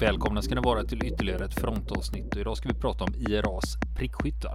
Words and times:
Välkomna 0.00 0.42
ska 0.42 0.54
ni 0.54 0.60
vara 0.60 0.84
till 0.84 1.04
ytterligare 1.04 1.44
ett 1.44 1.60
frontavsnitt 1.60 2.34
och 2.34 2.40
idag 2.40 2.56
ska 2.56 2.68
vi 2.68 2.74
prata 2.74 3.04
om 3.04 3.14
IRAs 3.14 3.76
prickskyttar. 3.96 4.54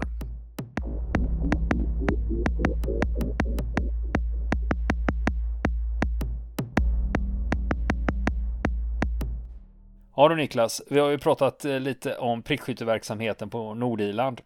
Ja 10.16 10.30
du 10.30 10.36
Niklas, 10.36 10.82
vi 10.90 11.00
har 11.00 11.10
ju 11.10 11.18
pratat 11.18 11.66
eh, 11.66 11.80
lite 11.80 12.18
om 12.18 12.42
prickskytteverksamheten 12.42 13.50
på 13.50 13.74
Nordirland. 13.74 14.42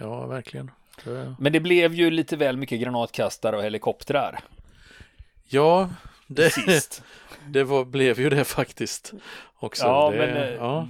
Ja, 0.00 0.26
verkligen. 0.26 0.70
Det... 1.04 1.34
Men 1.38 1.52
det 1.52 1.60
blev 1.60 1.94
ju 1.94 2.10
lite 2.10 2.36
väl 2.36 2.56
mycket 2.56 2.80
granatkastare 2.80 3.56
och 3.56 3.62
helikoptrar. 3.62 4.40
Ja, 5.44 5.88
det, 6.28 6.52
det 7.48 7.64
var, 7.64 7.84
blev 7.84 8.20
ju 8.20 8.30
det 8.30 8.44
faktiskt 8.44 9.12
också. 9.58 9.86
Ja, 9.86 10.10
det, 10.10 10.18
men, 10.18 10.36
eh, 10.36 10.54
ja. 10.54 10.88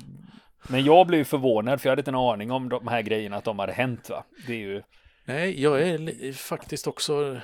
men 0.69 0.85
jag 0.85 1.07
blev 1.07 1.25
förvånad 1.25 1.81
för 1.81 1.89
jag 1.89 1.93
hade 1.93 2.01
inte 2.01 2.11
en 2.11 2.15
aning 2.15 2.51
om 2.51 2.69
de 2.69 2.89
här 2.89 3.03
grejerna 3.03 3.37
att 3.37 3.45
de 3.45 3.59
hade 3.59 3.73
hänt 3.73 4.11
va. 4.11 4.25
Det 4.47 4.53
är 4.53 4.59
ju... 4.59 4.83
Nej, 5.25 5.63
jag 5.63 5.83
är 5.83 6.33
faktiskt 6.33 6.87
också 6.87 7.41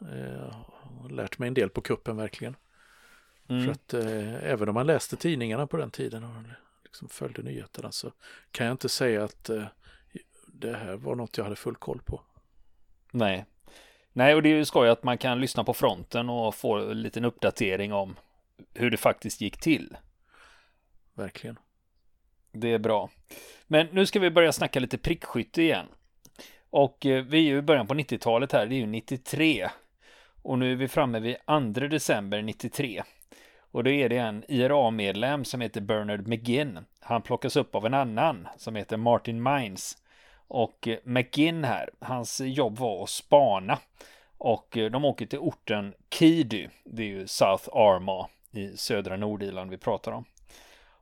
eh, 0.00 1.10
lärt 1.10 1.38
mig 1.38 1.48
en 1.48 1.54
del 1.54 1.70
på 1.70 1.80
kuppen 1.80 2.16
verkligen. 2.16 2.56
Mm. 3.48 3.64
För 3.64 3.72
att 3.72 3.94
eh, 3.94 4.50
även 4.50 4.68
om 4.68 4.74
man 4.74 4.86
läste 4.86 5.16
tidningarna 5.16 5.66
på 5.66 5.76
den 5.76 5.90
tiden 5.90 6.24
och 6.24 6.42
liksom 6.84 7.08
följde 7.08 7.42
nyheterna 7.42 7.92
så 7.92 8.12
kan 8.50 8.66
jag 8.66 8.74
inte 8.74 8.88
säga 8.88 9.24
att 9.24 9.48
eh, 9.48 9.64
det 10.46 10.76
här 10.76 10.96
var 10.96 11.14
något 11.14 11.36
jag 11.36 11.44
hade 11.44 11.56
full 11.56 11.76
koll 11.76 12.02
på. 12.02 12.20
Nej, 13.12 13.46
Nej, 14.12 14.34
och 14.34 14.42
det 14.42 14.48
är 14.48 14.54
ju 14.54 14.64
skoj 14.64 14.88
att 14.88 15.02
man 15.02 15.18
kan 15.18 15.40
lyssna 15.40 15.64
på 15.64 15.74
fronten 15.74 16.30
och 16.30 16.54
få 16.54 16.76
en 16.76 17.02
liten 17.02 17.24
uppdatering 17.24 17.92
om 17.92 18.16
hur 18.74 18.90
det 18.90 18.96
faktiskt 18.96 19.40
gick 19.40 19.56
till. 19.56 19.96
Verkligen. 21.14 21.58
Det 22.52 22.72
är 22.72 22.78
bra. 22.78 23.10
Men 23.66 23.86
nu 23.92 24.06
ska 24.06 24.20
vi 24.20 24.30
börja 24.30 24.52
snacka 24.52 24.80
lite 24.80 24.98
prickskytte 24.98 25.62
igen. 25.62 25.86
Och 26.70 27.06
eh, 27.06 27.24
vi 27.24 27.38
är 27.38 27.42
ju 27.42 27.58
i 27.58 27.62
början 27.62 27.86
på 27.86 27.94
90-talet 27.94 28.52
här, 28.52 28.66
det 28.66 28.74
är 28.74 28.76
ju 28.76 28.86
93. 28.86 29.68
Och 30.42 30.58
nu 30.58 30.72
är 30.72 30.76
vi 30.76 30.88
framme 30.88 31.20
vid 31.20 31.36
2 31.46 31.58
december 31.80 32.42
93. 32.42 33.02
Och 33.58 33.84
då 33.84 33.90
är 33.90 34.08
det 34.08 34.16
en 34.16 34.44
IRA-medlem 34.48 35.44
som 35.44 35.60
heter 35.60 35.80
Bernard 35.80 36.26
McGinn. 36.26 36.78
Han 37.00 37.22
plockas 37.22 37.56
upp 37.56 37.74
av 37.74 37.86
en 37.86 37.94
annan 37.94 38.48
som 38.56 38.76
heter 38.76 38.96
Martin 38.96 39.42
Mines. 39.42 40.01
Och 40.48 40.88
McGinn 41.04 41.64
här, 41.64 41.90
hans 42.00 42.40
jobb 42.40 42.78
var 42.78 43.02
att 43.02 43.10
spana. 43.10 43.78
Och 44.38 44.68
de 44.92 45.04
åker 45.04 45.26
till 45.26 45.38
orten 45.38 45.94
Kidu, 46.10 46.68
det 46.84 47.02
är 47.02 47.06
ju 47.06 47.26
South 47.26 47.68
Armagh 47.72 48.28
i 48.50 48.76
södra 48.76 49.16
Nordirland 49.16 49.70
vi 49.70 49.78
pratar 49.78 50.12
om. 50.12 50.24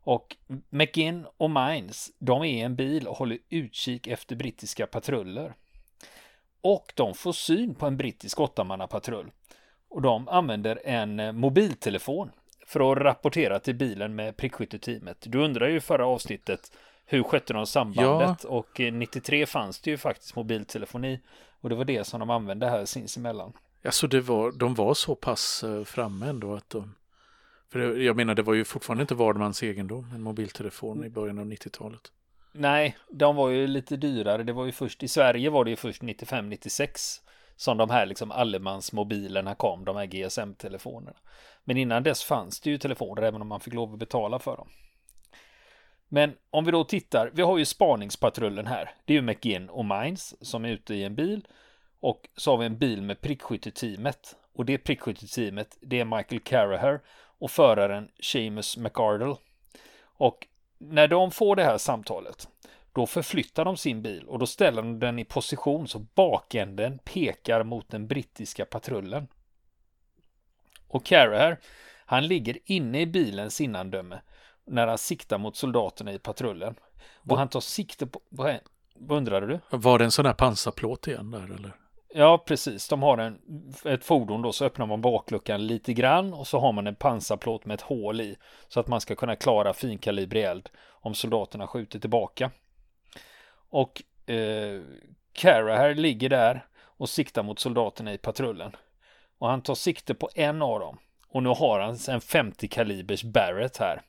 Och 0.02 0.36
McGinn 0.70 1.26
och 1.36 1.50
Mines, 1.50 2.10
de 2.18 2.42
är 2.42 2.46
i 2.46 2.60
en 2.60 2.76
bil 2.76 3.06
och 3.08 3.16
håller 3.16 3.38
utkik 3.48 4.06
efter 4.06 4.36
brittiska 4.36 4.86
patruller. 4.86 5.54
Och 6.60 6.92
de 6.96 7.14
får 7.14 7.32
syn 7.32 7.74
på 7.74 7.86
en 7.86 7.96
brittisk 7.96 8.40
åttamannapatrull. 8.40 9.30
Och 9.88 10.02
de 10.02 10.28
använder 10.28 10.80
en 10.84 11.36
mobiltelefon 11.36 12.30
för 12.66 12.92
att 12.92 12.98
rapportera 12.98 13.58
till 13.58 13.74
bilen 13.74 14.14
med 14.14 14.36
prickskytteteamet. 14.36 15.16
Du 15.20 15.38
undrar 15.38 15.68
ju 15.68 15.80
förra 15.80 16.06
avsnittet 16.06 16.72
hur 17.10 17.22
skötte 17.22 17.52
de 17.52 17.66
sambandet? 17.66 18.44
Ja. 18.44 18.48
Och 18.48 18.80
93 18.92 19.46
fanns 19.46 19.80
det 19.80 19.90
ju 19.90 19.96
faktiskt 19.96 20.36
mobiltelefoni. 20.36 21.20
Och 21.60 21.68
det 21.68 21.74
var 21.74 21.84
det 21.84 22.04
som 22.04 22.20
de 22.20 22.30
använde 22.30 22.68
här 22.68 22.84
sinsemellan. 22.84 23.52
Alltså 23.84 24.06
det 24.06 24.20
var, 24.20 24.52
de 24.52 24.74
var 24.74 24.94
så 24.94 25.14
pass 25.14 25.64
eh, 25.64 25.84
framme 25.84 26.26
ändå 26.26 26.54
att 26.54 26.70
de... 26.70 26.94
För 27.72 27.96
jag 27.96 28.16
menar, 28.16 28.34
det 28.34 28.42
var 28.42 28.54
ju 28.54 28.64
fortfarande 28.64 29.02
inte 29.02 29.14
vardmans 29.14 29.62
egendom, 29.62 30.10
en 30.14 30.22
mobiltelefon 30.22 31.04
i 31.04 31.10
början 31.10 31.38
av 31.38 31.44
90-talet. 31.44 32.00
Nej, 32.52 32.96
de 33.10 33.36
var 33.36 33.48
ju 33.48 33.66
lite 33.66 33.96
dyrare. 33.96 34.42
Det 34.42 34.52
var 34.52 34.64
ju 34.64 34.72
först 34.72 35.02
i 35.02 35.08
Sverige 35.08 35.50
var 35.50 35.64
det 35.64 35.70
ju 35.70 35.76
först 35.76 36.02
95-96 36.02 37.20
som 37.56 37.76
de 37.76 37.90
här 37.90 38.06
liksom 38.06 38.30
allemansmobilerna 38.30 39.54
kom, 39.54 39.84
de 39.84 39.96
här 39.96 40.06
GSM-telefonerna. 40.06 41.16
Men 41.64 41.76
innan 41.76 42.02
dess 42.02 42.24
fanns 42.24 42.60
det 42.60 42.70
ju 42.70 42.78
telefoner 42.78 43.22
även 43.22 43.42
om 43.42 43.48
man 43.48 43.60
fick 43.60 43.74
lov 43.74 43.92
att 43.92 43.98
betala 43.98 44.38
för 44.38 44.56
dem. 44.56 44.68
Men 46.12 46.36
om 46.50 46.64
vi 46.64 46.70
då 46.70 46.84
tittar, 46.84 47.30
vi 47.34 47.42
har 47.42 47.58
ju 47.58 47.64
spaningspatrullen 47.64 48.66
här. 48.66 48.90
Det 49.04 49.12
är 49.12 49.14
ju 49.14 49.22
McGinn 49.22 49.68
och 49.68 49.84
Mines 49.84 50.46
som 50.46 50.64
är 50.64 50.68
ute 50.68 50.94
i 50.94 51.04
en 51.04 51.14
bil. 51.14 51.46
Och 52.00 52.28
så 52.36 52.50
har 52.50 52.58
vi 52.58 52.66
en 52.66 52.78
bil 52.78 53.02
med 53.02 53.20
prickskytteteamet. 53.20 54.36
Och 54.52 54.64
det 54.64 54.78
prickskytteteamet, 54.78 55.78
det 55.80 56.00
är 56.00 56.04
Michael 56.04 56.40
Carraher 56.40 57.00
och 57.38 57.50
föraren 57.50 58.08
Seamus 58.22 58.76
McArdle. 58.76 59.36
Och 60.02 60.46
när 60.78 61.08
de 61.08 61.30
får 61.30 61.56
det 61.56 61.64
här 61.64 61.78
samtalet, 61.78 62.48
då 62.92 63.06
förflyttar 63.06 63.64
de 63.64 63.76
sin 63.76 64.02
bil 64.02 64.24
och 64.24 64.38
då 64.38 64.46
ställer 64.46 64.82
de 64.82 64.98
den 64.98 65.18
i 65.18 65.24
position 65.24 65.88
så 65.88 65.98
bakänden 65.98 66.98
pekar 66.98 67.62
mot 67.62 67.90
den 67.90 68.06
brittiska 68.06 68.64
patrullen. 68.64 69.28
Och 70.88 71.04
Carraher, 71.04 71.58
han 72.06 72.26
ligger 72.26 72.58
inne 72.64 73.00
i 73.00 73.06
bilens 73.06 73.60
innandöme 73.60 74.20
när 74.70 74.86
han 74.86 74.98
siktar 74.98 75.38
mot 75.38 75.56
soldaterna 75.56 76.12
i 76.12 76.18
patrullen. 76.18 76.74
Och 77.30 77.38
han 77.38 77.48
tar 77.48 77.60
sikte 77.60 78.06
på, 78.06 78.20
vad, 78.28 78.58
vad 78.94 79.18
undrade 79.18 79.46
du? 79.46 79.60
Var 79.70 79.98
det 79.98 80.04
en 80.04 80.10
sån 80.10 80.26
här 80.26 80.32
pansarplåt 80.32 81.08
igen 81.08 81.30
där 81.30 81.54
eller? 81.54 81.72
Ja, 82.14 82.38
precis. 82.46 82.88
De 82.88 83.02
har 83.02 83.18
en, 83.18 83.38
ett 83.84 84.04
fordon 84.04 84.42
då, 84.42 84.52
så 84.52 84.64
öppnar 84.64 84.86
man 84.86 85.00
bakluckan 85.00 85.66
lite 85.66 85.92
grann 85.92 86.34
och 86.34 86.46
så 86.46 86.58
har 86.58 86.72
man 86.72 86.86
en 86.86 86.94
pansarplåt 86.94 87.64
med 87.64 87.74
ett 87.74 87.80
hål 87.80 88.20
i 88.20 88.36
så 88.68 88.80
att 88.80 88.88
man 88.88 89.00
ska 89.00 89.14
kunna 89.14 89.36
klara 89.36 89.72
finkalibrig 89.72 90.44
eld 90.44 90.68
om 90.88 91.14
soldaterna 91.14 91.66
skjuter 91.66 91.98
tillbaka. 91.98 92.50
Och 93.70 94.02
eh, 94.30 94.82
Cara 95.32 95.76
här 95.76 95.94
ligger 95.94 96.28
där 96.28 96.66
och 96.80 97.08
siktar 97.08 97.42
mot 97.42 97.58
soldaterna 97.58 98.12
i 98.12 98.18
patrullen. 98.18 98.76
Och 99.38 99.48
han 99.48 99.62
tar 99.62 99.74
sikte 99.74 100.14
på 100.14 100.30
en 100.34 100.62
av 100.62 100.80
dem. 100.80 100.98
Och 101.28 101.42
nu 101.42 101.48
har 101.48 101.80
han 101.80 101.98
en 102.08 102.20
50 102.20 102.68
kalibers 102.68 103.24
Barrett 103.24 103.76
här 103.76 104.02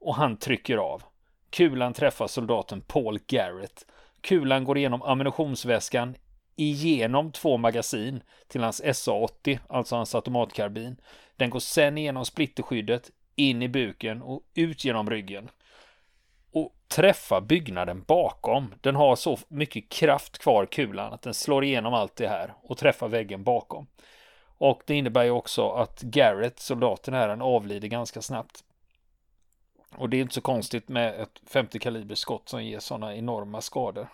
och 0.00 0.14
han 0.14 0.36
trycker 0.36 0.76
av. 0.76 1.02
Kulan 1.50 1.92
träffar 1.92 2.26
soldaten 2.26 2.80
Paul 2.80 3.18
Garrett. 3.26 3.86
Kulan 4.20 4.64
går 4.64 4.78
igenom 4.78 5.02
ammunitionsväskan 5.02 6.14
igenom 6.56 7.32
två 7.32 7.56
magasin 7.56 8.22
till 8.48 8.62
hans 8.62 8.82
SA-80, 8.82 9.58
alltså 9.68 9.96
hans 9.96 10.14
automatkarbin. 10.14 10.96
Den 11.36 11.50
går 11.50 11.60
sen 11.60 11.98
igenom 11.98 12.24
splitterskyddet, 12.24 13.10
in 13.36 13.62
i 13.62 13.68
buken 13.68 14.22
och 14.22 14.42
ut 14.54 14.84
genom 14.84 15.10
ryggen. 15.10 15.48
Och 16.52 16.74
träffar 16.88 17.40
byggnaden 17.40 18.02
bakom. 18.02 18.74
Den 18.80 18.96
har 18.96 19.16
så 19.16 19.38
mycket 19.48 19.88
kraft 19.88 20.38
kvar 20.38 20.66
kulan 20.66 21.12
att 21.12 21.22
den 21.22 21.34
slår 21.34 21.64
igenom 21.64 21.94
allt 21.94 22.16
det 22.16 22.28
här 22.28 22.54
och 22.62 22.78
träffar 22.78 23.08
väggen 23.08 23.44
bakom. 23.44 23.86
Och 24.58 24.82
det 24.86 24.94
innebär 24.94 25.24
ju 25.24 25.30
också 25.30 25.70
att 25.70 26.02
Garrett, 26.02 26.58
soldaten 26.60 27.14
här, 27.14 27.28
han 27.28 27.42
avlider 27.42 27.88
ganska 27.88 28.22
snabbt. 28.22 28.64
Och 29.96 30.10
det 30.10 30.16
är 30.16 30.20
inte 30.20 30.34
så 30.34 30.40
konstigt 30.40 30.88
med 30.88 31.20
ett 31.20 31.40
50 31.46 31.78
kalibers 31.78 32.18
skott 32.18 32.48
som 32.48 32.64
ger 32.64 32.78
sådana 32.78 33.16
enorma 33.16 33.60
skador. 33.60 34.08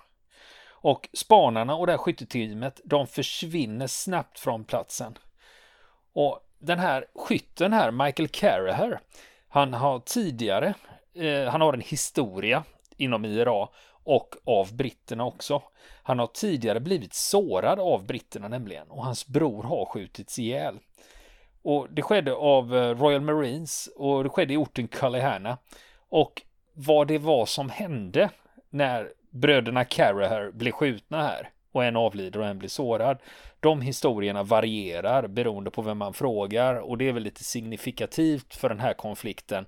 Och 0.69 1.09
spanarna 1.12 1.75
och 1.75 1.87
det 1.87 1.93
här 1.93 1.98
skytteteamet, 1.98 2.81
de 2.84 3.06
försvinner 3.06 3.87
snabbt 3.87 4.38
från 4.38 4.65
platsen. 4.65 5.19
Och 6.12 6.41
den 6.59 6.78
här 6.78 7.06
skytten 7.15 7.72
här, 7.72 7.91
Michael 7.91 8.28
Carraher, 8.28 9.00
han 9.48 9.75
har 9.75 10.00
tidigare, 10.00 10.75
eh, 11.15 11.44
han 11.44 11.60
har 11.60 11.72
en 11.72 11.81
historia 11.81 12.64
inom 12.96 13.25
IRA 13.25 13.69
och 14.05 14.34
av 14.44 14.76
britterna 14.76 15.25
också. 15.25 15.62
Han 16.02 16.19
har 16.19 16.26
tidigare 16.26 16.81
blivit 16.81 17.14
sårad 17.14 17.81
av 17.81 18.06
britterna 18.06 18.49
nämligen 18.49 18.90
och 18.90 19.05
hans 19.05 19.26
bror 19.26 19.62
har 19.62 19.84
skjutits 19.84 20.38
ihjäl. 20.38 20.79
Och 21.62 21.87
det 21.91 22.03
skedde 22.03 22.32
av 22.35 22.76
eh, 22.76 22.99
Royal 22.99 23.20
Marines 23.20 23.88
och 23.97 24.23
det 24.23 24.29
skedde 24.29 24.55
i 24.55 24.56
orten 24.56 24.88
Cullyhanna. 24.88 25.59
Och 26.09 26.43
vad 26.75 27.09
det 27.09 27.19
var 27.19 27.47
som 27.47 27.70
hände 27.70 28.31
när 28.70 29.12
bröderna 29.31 29.85
Carraher 29.85 30.50
blev 30.53 30.73
skjutna 30.73 31.23
här 31.23 31.50
och 31.73 31.85
en 31.85 31.97
avlider 31.97 32.41
och 32.41 32.47
en 32.47 32.59
blir 32.59 32.69
sårad. 32.69 33.19
De 33.61 33.81
historierna 33.81 34.43
varierar 34.43 35.26
beroende 35.26 35.70
på 35.70 35.82
vem 35.82 35.99
man 35.99 36.14
frågar 36.14 36.75
och 36.75 36.99
det 36.99 37.09
är 37.09 37.12
väl 37.12 37.23
lite 37.23 37.44
signifikativt 37.44 38.55
för 38.55 38.69
den 38.69 38.81
här 38.81 38.94
konflikten. 38.94 39.67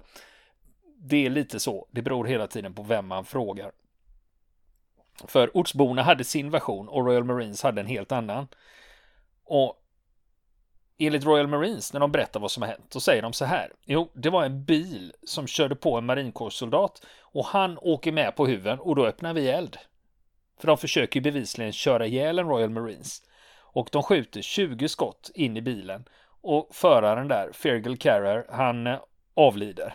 Det 0.96 1.26
är 1.26 1.30
lite 1.30 1.60
så, 1.60 1.86
det 1.90 2.02
beror 2.02 2.24
hela 2.24 2.46
tiden 2.46 2.74
på 2.74 2.82
vem 2.82 3.06
man 3.06 3.24
frågar. 3.24 3.72
För 5.26 5.50
ortsborna 5.56 6.02
hade 6.02 6.24
sin 6.24 6.50
version 6.50 6.88
och 6.88 7.06
Royal 7.06 7.24
Marines 7.24 7.62
hade 7.62 7.80
en 7.80 7.86
helt 7.86 8.12
annan. 8.12 8.48
Och 9.44 9.83
enligt 10.98 11.24
Royal 11.24 11.46
Marines, 11.46 11.92
när 11.92 12.00
de 12.00 12.12
berättar 12.12 12.40
vad 12.40 12.50
som 12.50 12.62
har 12.62 12.68
hänt, 12.68 12.90
då 12.90 13.00
säger 13.00 13.22
de 13.22 13.32
så 13.32 13.44
här. 13.44 13.72
Jo, 13.84 14.10
det 14.14 14.30
var 14.30 14.44
en 14.44 14.64
bil 14.64 15.12
som 15.22 15.46
körde 15.46 15.76
på 15.76 15.98
en 15.98 16.06
marinkårssoldat 16.06 17.06
och 17.20 17.46
han 17.46 17.78
åker 17.78 18.12
med 18.12 18.36
på 18.36 18.46
huven 18.46 18.78
och 18.78 18.96
då 18.96 19.06
öppnar 19.06 19.34
vi 19.34 19.48
eld. 19.48 19.78
För 20.60 20.66
de 20.66 20.78
försöker 20.78 21.20
bevisligen 21.20 21.72
köra 21.72 22.06
ihjäl 22.06 22.38
en 22.38 22.48
Royal 22.48 22.70
Marines. 22.70 23.22
Och 23.56 23.88
de 23.92 24.02
skjuter 24.02 24.42
20 24.42 24.88
skott 24.88 25.30
in 25.34 25.56
i 25.56 25.62
bilen 25.62 26.04
och 26.42 26.68
föraren 26.72 27.28
där, 27.28 27.50
Fergal 27.52 27.96
Carrer, 27.96 28.46
han 28.50 28.86
eh, 28.86 29.00
avlider. 29.34 29.94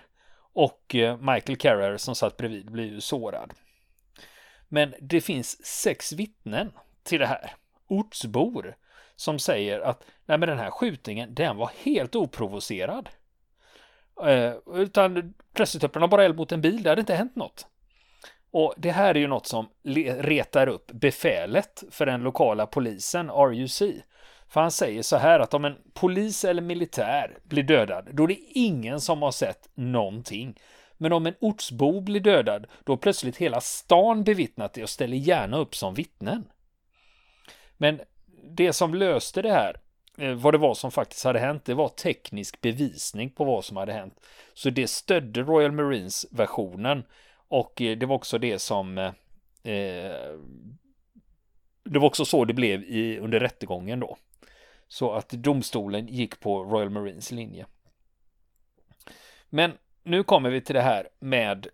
Och 0.54 0.96
eh, 0.96 1.18
Michael 1.18 1.58
Carrer 1.58 1.98
som 1.98 2.16
satt 2.16 2.38
bredvid 2.38 2.72
blir 2.72 2.86
ju 2.86 3.02
sårad. 3.02 3.54
Men 4.68 4.94
det 5.02 5.22
finns 5.22 5.66
sex 5.66 6.14
vittnen 6.14 6.72
till 7.04 7.20
det 7.20 7.28
här. 7.28 7.56
Ortsbor 7.88 8.76
som 9.20 9.40
säger 9.40 9.80
att 9.80 10.04
nej 10.26 10.38
men 10.38 10.50
den 10.50 10.60
här 10.60 10.72
skjutningen, 10.72 11.36
den 11.36 11.58
var 11.58 11.72
helt 11.84 12.16
oprovocerad. 12.16 13.10
Eh, 14.26 14.54
utan 14.76 15.34
de 15.94 16.10
bara 16.10 16.26
eld 16.26 16.36
mot 16.36 16.52
en 16.52 16.62
bil, 16.62 16.84
det 16.84 16.90
hade 16.90 17.00
inte 17.00 17.16
hänt 17.16 17.36
något. 17.36 17.68
Och 18.52 18.74
det 18.78 18.92
här 18.92 19.16
är 19.16 19.20
ju 19.20 19.28
något 19.28 19.48
som 19.48 19.70
retar 20.20 20.68
upp 20.68 20.92
befälet 20.92 21.84
för 21.92 22.06
den 22.06 22.22
lokala 22.22 22.66
polisen, 22.66 23.30
RUC. 23.30 23.82
För 24.48 24.62
han 24.62 24.72
säger 24.72 25.02
så 25.02 25.18
här 25.18 25.40
att 25.40 25.54
om 25.54 25.66
en 25.66 25.78
polis 25.94 26.46
eller 26.46 26.62
militär 26.62 27.38
blir 27.44 27.64
dödad, 27.64 28.10
då 28.12 28.24
är 28.24 28.28
det 28.28 28.40
ingen 28.54 29.02
som 29.02 29.22
har 29.22 29.32
sett 29.32 29.70
någonting. 29.76 30.60
Men 30.98 31.14
om 31.14 31.26
en 31.26 31.36
ortsbo 31.40 32.02
blir 32.02 32.22
dödad, 32.22 32.68
då 32.84 32.92
har 32.92 32.98
plötsligt 32.98 33.38
hela 33.38 33.62
stan 33.62 34.24
bevittnat 34.24 34.74
det 34.74 34.84
och 34.84 34.90
ställer 34.90 35.18
gärna 35.18 35.58
upp 35.58 35.76
som 35.76 35.94
vittnen. 35.94 36.46
Men 37.78 38.00
det 38.44 38.74
som 38.74 38.94
löste 38.94 39.42
det 39.42 39.52
här, 39.52 39.80
eh, 40.18 40.34
vad 40.34 40.54
det 40.54 40.58
var 40.58 40.74
som 40.74 40.92
faktiskt 40.92 41.24
hade 41.24 41.40
hänt, 41.40 41.66
det 41.66 41.74
var 41.74 41.90
teknisk 41.90 42.62
bevisning 42.62 43.30
på 43.30 43.44
vad 43.44 43.66
som 43.66 43.78
hade 43.78 43.94
hänt. 43.94 44.20
Så 44.54 44.70
det 44.70 44.88
stödde 44.88 45.42
Royal 45.42 45.72
Marines 45.72 46.26
versionen 46.32 47.04
och 47.48 47.82
eh, 47.82 47.98
det 47.98 48.06
var 48.06 48.16
också 48.16 48.38
det 48.38 48.60
som 48.60 48.98
eh, 48.98 49.74
eh, 49.74 50.38
det 51.84 52.00
var 52.00 52.08
också 52.08 52.26
så 52.26 52.46
det 52.46 52.54
blev 52.54 52.84
i, 52.84 53.20
under 53.20 53.40
rättegången 53.40 54.00
då. 54.00 54.18
Så 54.88 55.12
att 55.14 55.30
domstolen 55.30 56.08
gick 56.08 56.40
på 56.40 56.64
Royal 56.64 56.90
Marines 56.90 57.32
linje. 57.32 57.66
Men 59.50 59.74
nu 60.04 60.24
kommer 60.24 60.50
vi 60.50 60.62
till 60.62 60.76
det 60.76 60.82
här 60.82 61.08
med 61.20 61.68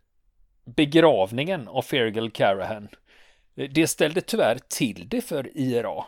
begravningen 0.65 1.67
av 1.67 1.81
Fergal 1.81 2.31
Carahan. 2.31 2.87
Det 3.53 3.87
ställde 3.87 4.21
tyvärr 4.21 4.59
till 4.67 5.09
det 5.09 5.21
för 5.21 5.57
IRA. 5.57 6.05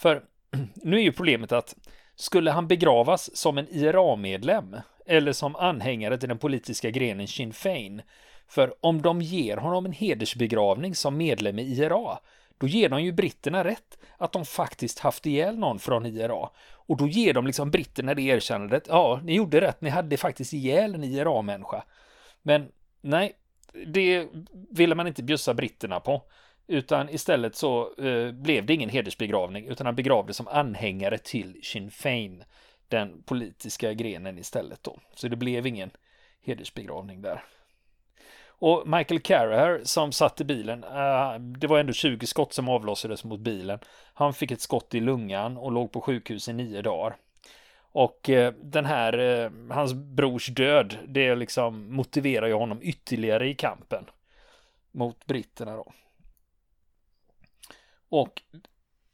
För 0.00 0.22
nu 0.74 0.96
är 0.96 1.02
ju 1.02 1.12
problemet 1.12 1.52
att 1.52 1.76
skulle 2.14 2.50
han 2.50 2.68
begravas 2.68 3.36
som 3.36 3.58
en 3.58 3.68
IRA-medlem 3.70 4.76
eller 5.06 5.32
som 5.32 5.56
anhängare 5.56 6.18
till 6.18 6.28
den 6.28 6.38
politiska 6.38 6.90
grenen 6.90 7.28
Sinn 7.28 7.52
Fein 7.52 8.02
för 8.48 8.74
om 8.80 9.02
de 9.02 9.20
ger 9.22 9.56
honom 9.56 9.86
en 9.86 9.92
hedersbegravning 9.92 10.94
som 10.94 11.16
medlem 11.16 11.58
i 11.58 11.62
IRA, 11.62 12.18
då 12.58 12.66
ger 12.66 12.88
de 12.88 13.02
ju 13.02 13.12
britterna 13.12 13.64
rätt 13.64 13.98
att 14.16 14.32
de 14.32 14.44
faktiskt 14.44 14.98
haft 14.98 15.26
ihjäl 15.26 15.58
någon 15.58 15.78
från 15.78 16.06
IRA. 16.06 16.48
Och 16.72 16.96
då 16.96 17.08
ger 17.08 17.34
de 17.34 17.46
liksom 17.46 17.70
britterna 17.70 18.14
det 18.14 18.22
erkännandet, 18.22 18.84
ja, 18.88 19.20
ni 19.24 19.34
gjorde 19.34 19.60
rätt, 19.60 19.80
ni 19.80 19.90
hade 19.90 20.16
faktiskt 20.16 20.52
ihjäl 20.52 20.94
en 20.94 21.04
IRA-människa. 21.04 21.84
Men 22.42 22.68
nej, 23.00 23.32
det 23.86 24.28
ville 24.70 24.94
man 24.94 25.06
inte 25.06 25.22
bjussa 25.22 25.54
britterna 25.54 26.00
på. 26.00 26.22
Utan 26.70 27.08
istället 27.08 27.56
så 27.56 27.94
eh, 27.94 28.32
blev 28.32 28.66
det 28.66 28.74
ingen 28.74 28.88
hedersbegravning, 28.88 29.66
utan 29.66 29.86
han 29.86 29.96
begravdes 29.96 30.36
som 30.36 30.48
anhängare 30.48 31.18
till 31.18 31.60
Sinn 31.62 31.90
Fein, 31.90 32.44
den 32.88 33.22
politiska 33.22 33.92
grenen 33.92 34.38
istället 34.38 34.82
då. 34.82 34.98
Så 35.14 35.28
det 35.28 35.36
blev 35.36 35.66
ingen 35.66 35.90
hedersbegravning 36.42 37.22
där. 37.22 37.44
Och 38.46 38.88
Michael 38.88 39.20
Carraher 39.20 39.80
som 39.84 40.12
satt 40.12 40.40
i 40.40 40.44
bilen, 40.44 40.84
eh, 40.84 41.38
det 41.38 41.66
var 41.66 41.78
ändå 41.78 41.92
20 41.92 42.26
skott 42.26 42.52
som 42.52 42.68
avlossades 42.68 43.24
mot 43.24 43.40
bilen. 43.40 43.78
Han 44.14 44.34
fick 44.34 44.50
ett 44.50 44.60
skott 44.60 44.94
i 44.94 45.00
lungan 45.00 45.56
och 45.56 45.72
låg 45.72 45.92
på 45.92 46.00
sjukhus 46.00 46.48
i 46.48 46.52
nio 46.52 46.82
dagar. 46.82 47.16
Och 47.92 48.30
eh, 48.30 48.52
den 48.62 48.84
här, 48.84 49.18
eh, 49.18 49.50
hans 49.70 49.94
brors 49.94 50.46
död, 50.46 50.96
det 51.08 51.34
liksom 51.34 51.94
motiverar 51.94 52.46
ju 52.46 52.54
honom 52.54 52.78
ytterligare 52.82 53.48
i 53.48 53.54
kampen 53.54 54.04
mot 54.92 55.26
britterna 55.26 55.76
då. 55.76 55.92
Och 58.10 58.42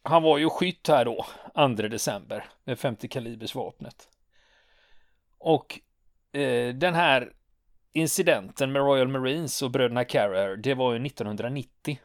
han 0.03 0.23
var 0.23 0.39
ju 0.39 0.51
skytt 0.51 0.89
här 0.89 1.05
då, 1.05 1.27
2 1.55 1.69
december, 1.89 2.45
med 2.65 2.79
50 2.79 3.09
kalibers 3.09 3.55
vapnet. 3.55 4.09
Och 5.39 5.81
eh, 6.33 6.75
den 6.75 6.95
här 6.95 7.33
incidenten 7.93 8.73
med 8.73 8.83
Royal 8.83 9.09
Marines 9.09 9.63
och 9.63 9.71
bröderna 9.71 10.05
Carrer, 10.05 10.57
det 10.57 10.75
var 10.75 10.93
ju 10.93 11.07
1990. 11.07 11.99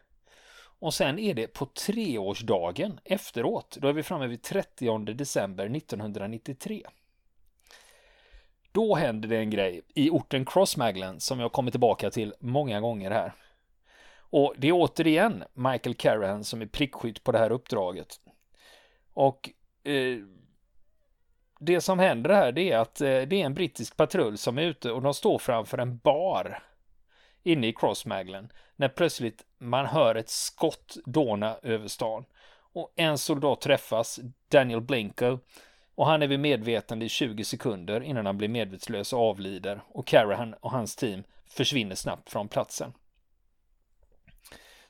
Och 0.79 0.93
sen 0.93 1.19
är 1.19 1.33
det 1.33 1.47
på 1.47 1.65
treårsdagen 1.65 2.99
efteråt, 3.03 3.77
då 3.81 3.87
är 3.87 3.93
vi 3.93 4.03
framme 4.03 4.27
vid 4.27 4.41
30 4.41 5.13
december 5.13 5.75
1993. 5.75 6.83
Då 8.71 8.95
händer 8.95 9.29
det 9.29 9.37
en 9.37 9.49
grej 9.49 9.81
i 9.95 10.09
orten 10.09 10.45
Crossmaglen 10.45 11.19
som 11.19 11.39
jag 11.39 11.51
kommer 11.51 11.71
tillbaka 11.71 12.11
till 12.11 12.33
många 12.39 12.81
gånger 12.81 13.11
här. 13.11 13.33
Och 14.31 14.53
det 14.57 14.67
är 14.67 14.71
återigen 14.71 15.43
Michael 15.53 15.95
Carrahan 15.95 16.43
som 16.43 16.61
är 16.61 16.65
prickskytt 16.65 17.23
på 17.23 17.31
det 17.31 17.37
här 17.37 17.51
uppdraget. 17.51 18.19
Och 19.13 19.49
eh, 19.83 20.17
det 21.59 21.81
som 21.81 21.99
händer 21.99 22.29
här 22.29 22.51
det 22.51 22.71
är 22.71 22.77
att 22.77 23.01
eh, 23.01 23.07
det 23.07 23.41
är 23.41 23.45
en 23.45 23.53
brittisk 23.53 23.97
patrull 23.97 24.37
som 24.37 24.57
är 24.57 24.61
ute 24.61 24.91
och 24.91 25.01
de 25.01 25.13
står 25.13 25.37
framför 25.37 25.77
en 25.77 25.97
bar 25.97 26.63
inne 27.43 27.67
i 27.67 27.73
Crossmaglen 27.73 28.51
när 28.75 28.89
plötsligt 28.89 29.45
man 29.57 29.85
hör 29.85 30.15
ett 30.15 30.29
skott 30.29 30.97
dåna 31.05 31.57
över 31.63 31.87
stan. 31.87 32.25
Och 32.73 32.93
en 32.95 33.17
soldat 33.17 33.61
träffas, 33.61 34.19
Daniel 34.49 34.81
Blinko, 34.81 35.39
och 35.95 36.05
han 36.05 36.21
är 36.21 36.27
vid 36.27 36.39
medvetande 36.39 37.05
i 37.05 37.09
20 37.09 37.43
sekunder 37.43 38.03
innan 38.03 38.25
han 38.25 38.37
blir 38.37 38.47
medvetslös 38.47 39.13
och 39.13 39.19
avlider 39.19 39.81
och 39.87 40.07
Carahan 40.07 40.53
och 40.53 40.71
hans 40.71 40.95
team 40.95 41.23
försvinner 41.47 41.95
snabbt 41.95 42.29
från 42.29 42.47
platsen. 42.47 42.93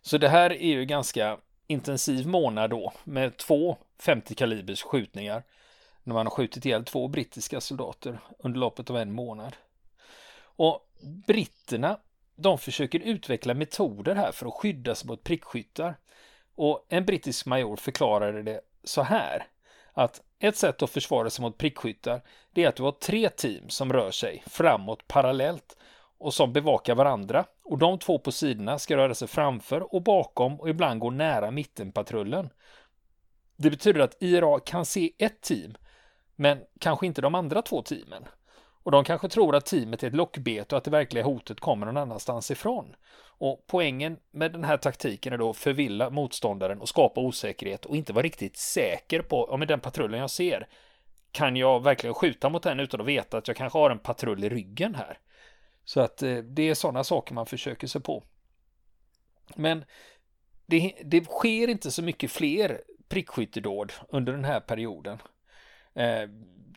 Så 0.02 0.18
det 0.18 0.30
här 0.30 0.50
är 0.50 0.68
ju 0.68 0.86
ganska 0.86 1.38
intensiv 1.68 2.28
månad 2.28 2.70
då 2.70 2.94
med 3.04 3.38
två 3.38 3.78
50 4.00 4.36
kalibers 4.36 4.84
skjutningar 4.84 5.44
när 6.04 6.14
man 6.14 6.26
har 6.26 6.32
skjutit 6.32 6.66
ihjäl 6.66 6.86
två 6.86 7.08
brittiska 7.08 7.62
soldater 7.62 8.20
under 8.40 8.60
loppet 8.60 8.90
av 8.90 8.98
en 8.98 9.12
månad. 9.12 9.56
Och 10.42 10.90
britterna, 11.28 12.00
de 12.36 12.58
försöker 12.58 13.00
utveckla 13.00 13.54
metoder 13.54 14.16
här 14.16 14.32
för 14.32 14.46
att 14.46 14.54
skydda 14.54 14.96
sig 14.96 15.08
mot 15.08 15.24
prickskyttar. 15.24 15.96
Och 16.56 16.86
en 16.90 17.06
brittisk 17.06 17.46
major 17.46 17.76
förklarade 17.76 18.44
det 18.44 18.62
så 18.84 19.02
här 19.02 19.48
att 19.94 20.22
ett 20.40 20.58
sätt 20.58 20.82
att 20.82 20.90
försvara 20.90 21.30
sig 21.30 21.42
mot 21.42 21.58
prickskyttar 21.58 22.22
det 22.52 22.64
är 22.64 22.68
att 22.68 22.76
du 22.76 22.84
har 22.84 22.92
tre 22.92 23.30
team 23.30 23.70
som 23.70 23.94
rör 23.94 24.12
sig 24.12 24.44
framåt 24.48 25.08
parallellt 25.08 25.78
och 26.22 26.34
som 26.34 26.54
bevakar 26.54 26.96
varandra 26.96 27.46
och 27.64 27.78
de 27.78 28.00
två 28.00 28.20
på 28.20 28.32
sidorna 28.32 28.80
ska 28.80 28.98
röra 28.98 29.16
sig 29.16 29.28
framför 29.28 29.96
och 29.96 30.04
bakom 30.04 30.60
och 30.60 30.70
ibland 30.70 31.00
gå 31.00 31.10
nära 31.10 31.52
mittenpatrullen. 31.52 32.50
Det 33.58 33.70
betyder 33.70 34.00
att 34.00 34.18
IRA 34.20 34.60
kan 34.60 34.86
se 34.86 35.12
ett 35.18 35.42
team 35.42 35.76
men 36.36 36.60
kanske 36.80 37.06
inte 37.06 37.22
de 37.22 37.36
andra 37.36 37.62
två 37.62 37.82
teamen. 37.82 38.26
Och 38.84 38.92
de 38.92 39.04
kanske 39.04 39.30
tror 39.30 39.56
att 39.56 39.66
teamet 39.66 40.04
är 40.04 40.08
ett 40.08 40.16
lockbete 40.16 40.76
och 40.76 40.78
att 40.78 40.84
det 40.84 40.92
verkliga 40.92 41.24
hotet 41.24 41.60
kommer 41.60 41.86
någon 41.86 41.98
annanstans 41.98 42.52
ifrån. 42.52 42.96
Och 43.24 43.64
poängen 43.68 44.18
med 44.32 44.52
den 44.52 44.64
här 44.64 44.78
taktiken 44.78 45.34
är 45.34 45.38
då 45.38 45.50
att 45.50 45.58
förvilla 45.58 46.10
motståndaren 46.10 46.82
och 46.82 46.90
skapa 46.90 47.22
osäkerhet 47.22 47.86
och 47.86 47.96
inte 47.96 48.14
vara 48.14 48.24
riktigt 48.24 48.58
säker 48.58 49.22
på 49.22 49.44
om 49.44 49.60
den 49.60 49.80
patrullen 49.80 50.20
jag 50.20 50.30
ser 50.30 50.68
kan 51.32 51.56
jag 51.56 51.84
verkligen 51.84 52.14
skjuta 52.14 52.50
mot 52.50 52.64
den 52.64 52.80
utan 52.80 53.02
att 53.02 53.08
veta 53.08 53.38
att 53.38 53.48
jag 53.48 53.58
kanske 53.58 53.80
har 53.80 53.90
en 53.90 54.00
patrull 54.00 54.44
i 54.44 54.50
ryggen 54.50 54.96
här. 54.96 55.18
Så 55.86 56.02
att 56.02 56.24
eh, 56.24 56.38
det 56.38 56.70
är 56.70 56.74
sådana 56.74 57.04
saker 57.04 57.34
man 57.34 57.46
försöker 57.46 57.88
sig 57.88 58.02
på. 58.02 58.24
Men 59.56 59.86
det, 60.66 60.94
det 61.04 61.26
sker 61.26 61.68
inte 61.68 61.92
så 61.92 62.04
mycket 62.04 62.32
fler 62.32 62.82
prickskyttedåd 63.10 63.94
under 64.10 64.34
den 64.34 64.46
här 64.46 64.60
perioden. 64.60 65.18
Eh, 65.94 66.30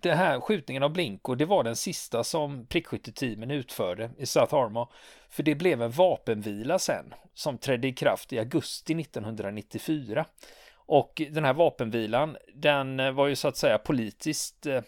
här 0.05 0.41
skjutningen 0.41 0.83
av 0.83 0.93
Blinko, 0.93 1.35
det 1.35 1.45
var 1.45 1.65
den 1.65 1.77
sista 1.77 2.25
som 2.25 2.67
prickskytteteamen 2.67 3.51
utförde 3.51 4.11
i 4.19 4.27
South 4.27 4.55
Armor. 4.55 4.89
För 5.29 5.43
det 5.43 5.55
blev 5.55 5.83
en 5.83 5.91
vapenvila 5.91 6.79
sen 6.79 7.15
som 7.35 7.59
trädde 7.59 7.89
i 7.89 7.93
kraft 7.93 8.33
i 8.33 8.39
augusti 8.39 9.01
1994. 9.01 10.27
Och 10.87 11.23
den 11.31 11.45
här 11.45 11.55
vapenvilan, 11.55 12.37
den 12.55 13.01
eh, 13.01 13.13
var 13.13 13.27
ju 13.27 13.37
så 13.37 13.49
att 13.49 13.57
säga 13.57 13.79
politiskt 13.79 14.67
eh, 14.67 14.83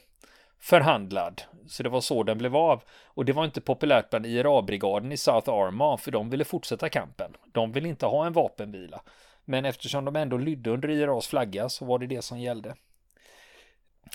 förhandlad. 0.58 1.42
Så 1.66 1.82
det 1.82 1.88
var 1.88 2.00
så 2.00 2.22
den 2.22 2.38
blev 2.38 2.56
av. 2.56 2.82
Och 3.04 3.24
det 3.24 3.32
var 3.32 3.44
inte 3.44 3.60
populärt 3.60 4.10
bland 4.10 4.26
IRA-brigaden 4.26 5.12
i 5.12 5.16
South 5.16 5.50
Armagh 5.50 6.02
för 6.02 6.10
de 6.10 6.30
ville 6.30 6.44
fortsätta 6.44 6.88
kampen. 6.88 7.36
De 7.52 7.72
ville 7.72 7.88
inte 7.88 8.06
ha 8.06 8.26
en 8.26 8.32
vapenvila. 8.32 9.02
Men 9.44 9.64
eftersom 9.64 10.04
de 10.04 10.16
ändå 10.16 10.38
lydde 10.38 10.70
under 10.70 10.90
IRAs 10.90 11.26
flagga 11.26 11.68
så 11.68 11.84
var 11.84 11.98
det 11.98 12.06
det 12.06 12.22
som 12.22 12.40
gällde. 12.40 12.74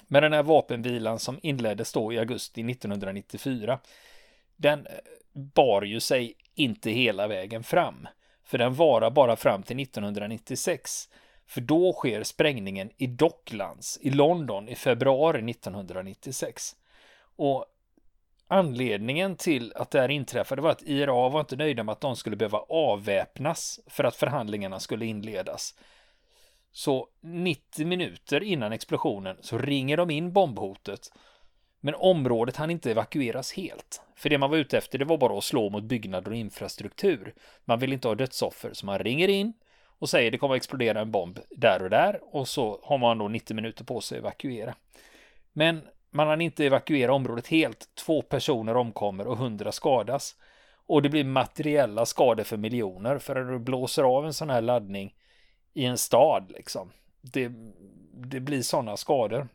Men 0.07 0.23
den 0.23 0.33
här 0.33 0.43
vapenvilan 0.43 1.19
som 1.19 1.39
inleddes 1.41 1.93
då 1.93 2.13
i 2.13 2.19
augusti 2.19 2.71
1994, 2.71 3.79
den 4.55 4.79
eh, 4.87 4.93
bar 5.33 5.81
ju 5.81 5.99
sig 5.99 6.33
inte 6.55 6.91
hela 6.91 7.27
vägen 7.27 7.63
fram. 7.63 8.07
För 8.43 8.57
den 8.57 8.73
varar 8.73 9.09
bara 9.09 9.35
fram 9.35 9.63
till 9.63 9.79
1996. 9.79 11.09
För 11.51 11.61
då 11.61 11.93
sker 11.93 12.23
sprängningen 12.23 12.89
i 12.97 13.07
Docklands 13.07 13.99
i 14.01 14.09
London 14.09 14.69
i 14.69 14.75
februari 14.75 15.51
1996. 15.51 16.75
Och 17.35 17.65
anledningen 18.47 19.35
till 19.35 19.73
att 19.75 19.91
det 19.91 20.01
här 20.01 20.09
inträffade 20.09 20.61
var 20.61 20.69
att 20.69 20.83
IRA 20.83 21.29
var 21.29 21.39
inte 21.39 21.55
nöjda 21.55 21.83
med 21.83 21.93
att 21.93 22.01
de 22.01 22.15
skulle 22.15 22.35
behöva 22.35 22.59
avväpnas 22.59 23.79
för 23.87 24.03
att 24.03 24.15
förhandlingarna 24.15 24.79
skulle 24.79 25.05
inledas. 25.05 25.75
Så 26.71 27.07
90 27.21 27.85
minuter 27.85 28.43
innan 28.43 28.71
explosionen 28.71 29.37
så 29.41 29.57
ringer 29.57 29.97
de 29.97 30.09
in 30.09 30.33
bombhotet. 30.33 31.11
Men 31.79 31.95
området 31.95 32.57
hann 32.57 32.71
inte 32.71 32.91
evakueras 32.91 33.53
helt. 33.53 34.01
För 34.15 34.29
det 34.29 34.37
man 34.37 34.49
var 34.49 34.57
ute 34.57 34.77
efter 34.77 34.99
det 34.99 35.05
var 35.05 35.17
bara 35.17 35.37
att 35.37 35.43
slå 35.43 35.69
mot 35.69 35.83
byggnader 35.83 36.31
och 36.31 36.37
infrastruktur. 36.37 37.33
Man 37.65 37.79
vill 37.79 37.93
inte 37.93 38.07
ha 38.07 38.15
dödsoffer 38.15 38.73
så 38.73 38.85
man 38.85 38.99
ringer 38.99 39.27
in 39.27 39.53
och 40.01 40.09
säger 40.09 40.31
det 40.31 40.37
kommer 40.37 40.55
att 40.55 40.57
explodera 40.57 41.01
en 41.01 41.11
bomb 41.11 41.39
där 41.49 41.83
och 41.83 41.89
där 41.89 42.19
och 42.21 42.47
så 42.47 42.79
har 42.83 42.97
man 42.97 43.17
då 43.17 43.27
90 43.27 43.55
minuter 43.55 43.83
på 43.83 44.01
sig 44.01 44.17
att 44.17 44.23
evakuera. 44.23 44.75
Men 45.53 45.81
man 46.09 46.27
hann 46.27 46.41
inte 46.41 46.65
evakuera 46.65 47.13
området 47.13 47.47
helt. 47.47 47.89
Två 47.95 48.21
personer 48.21 48.75
omkommer 48.75 49.27
och 49.27 49.37
hundra 49.37 49.71
skadas. 49.71 50.35
Och 50.85 51.01
det 51.01 51.09
blir 51.09 51.23
materiella 51.23 52.05
skador 52.05 52.43
för 52.43 52.57
miljoner 52.57 53.17
för 53.17 53.35
när 53.35 53.51
du 53.51 53.59
blåser 53.59 54.03
av 54.03 54.25
en 54.25 54.33
sån 54.33 54.49
här 54.49 54.61
laddning 54.61 55.15
i 55.73 55.85
en 55.85 55.97
stad 55.97 56.51
liksom. 56.51 56.91
Det, 57.21 57.51
det 58.13 58.39
blir 58.39 58.61
sådana 58.61 58.97
skador. 58.97 59.47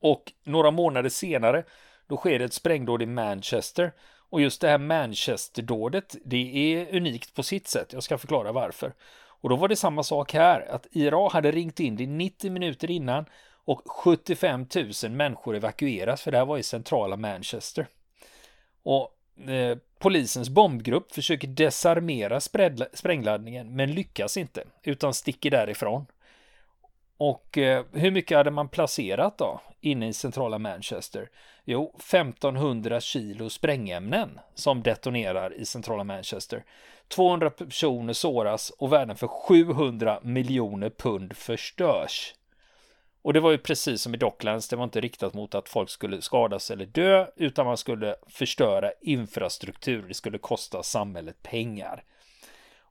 Och 0.00 0.32
några 0.44 0.70
månader 0.70 1.08
senare 1.08 1.64
då 2.06 2.16
sker 2.16 2.38
det 2.38 2.44
ett 2.44 2.52
sprängdåd 2.52 3.02
i 3.02 3.06
Manchester. 3.06 3.92
Och 4.32 4.40
just 4.40 4.60
det 4.60 4.68
här 4.68 4.78
Manchester-dådet, 4.78 6.16
det 6.24 6.74
är 6.74 6.96
unikt 6.96 7.34
på 7.34 7.42
sitt 7.42 7.68
sätt. 7.68 7.92
Jag 7.92 8.02
ska 8.02 8.18
förklara 8.18 8.52
varför. 8.52 8.92
Och 9.14 9.48
då 9.48 9.56
var 9.56 9.68
det 9.68 9.76
samma 9.76 10.02
sak 10.02 10.34
här, 10.34 10.60
att 10.70 10.86
IRA 10.90 11.28
hade 11.28 11.50
ringt 11.50 11.80
in 11.80 11.96
det 11.96 12.06
90 12.06 12.50
minuter 12.50 12.90
innan 12.90 13.24
och 13.64 13.82
75 13.90 14.66
000 15.04 15.12
människor 15.12 15.56
evakueras, 15.56 16.22
för 16.22 16.30
det 16.30 16.38
här 16.38 16.44
var 16.44 16.58
i 16.58 16.62
centrala 16.62 17.16
Manchester. 17.16 17.86
Och 18.82 19.16
eh, 19.48 19.78
polisens 19.98 20.48
bombgrupp 20.48 21.12
försöker 21.12 21.48
desarmera 21.48 22.40
sprängladdningen, 22.92 23.76
men 23.76 23.92
lyckas 23.92 24.36
inte, 24.36 24.64
utan 24.82 25.14
sticker 25.14 25.50
därifrån. 25.50 26.06
Och 27.16 27.58
eh, 27.58 27.84
hur 27.92 28.10
mycket 28.10 28.36
hade 28.36 28.50
man 28.50 28.68
placerat 28.68 29.38
då 29.38 29.60
inne 29.80 30.08
i 30.08 30.12
centrala 30.12 30.58
Manchester? 30.58 31.28
Jo, 31.64 31.94
1500 31.96 33.00
kilo 33.00 33.50
sprängämnen 33.50 34.40
som 34.54 34.82
detonerar 34.82 35.54
i 35.54 35.64
centrala 35.64 36.04
Manchester. 36.04 36.64
200 37.08 37.50
personer 37.50 38.12
såras 38.12 38.70
och 38.70 38.92
värden 38.92 39.16
för 39.16 39.26
700 39.26 40.20
miljoner 40.22 40.90
pund 40.90 41.36
förstörs. 41.36 42.34
Och 43.22 43.32
det 43.32 43.40
var 43.40 43.50
ju 43.50 43.58
precis 43.58 44.02
som 44.02 44.14
i 44.14 44.18
Docklands, 44.18 44.68
det 44.68 44.76
var 44.76 44.84
inte 44.84 45.00
riktat 45.00 45.34
mot 45.34 45.54
att 45.54 45.68
folk 45.68 45.90
skulle 45.90 46.22
skadas 46.22 46.70
eller 46.70 46.86
dö, 46.86 47.26
utan 47.36 47.66
man 47.66 47.76
skulle 47.76 48.16
förstöra 48.28 48.92
infrastruktur, 49.00 50.08
det 50.08 50.14
skulle 50.14 50.38
kosta 50.38 50.82
samhället 50.82 51.42
pengar. 51.42 52.04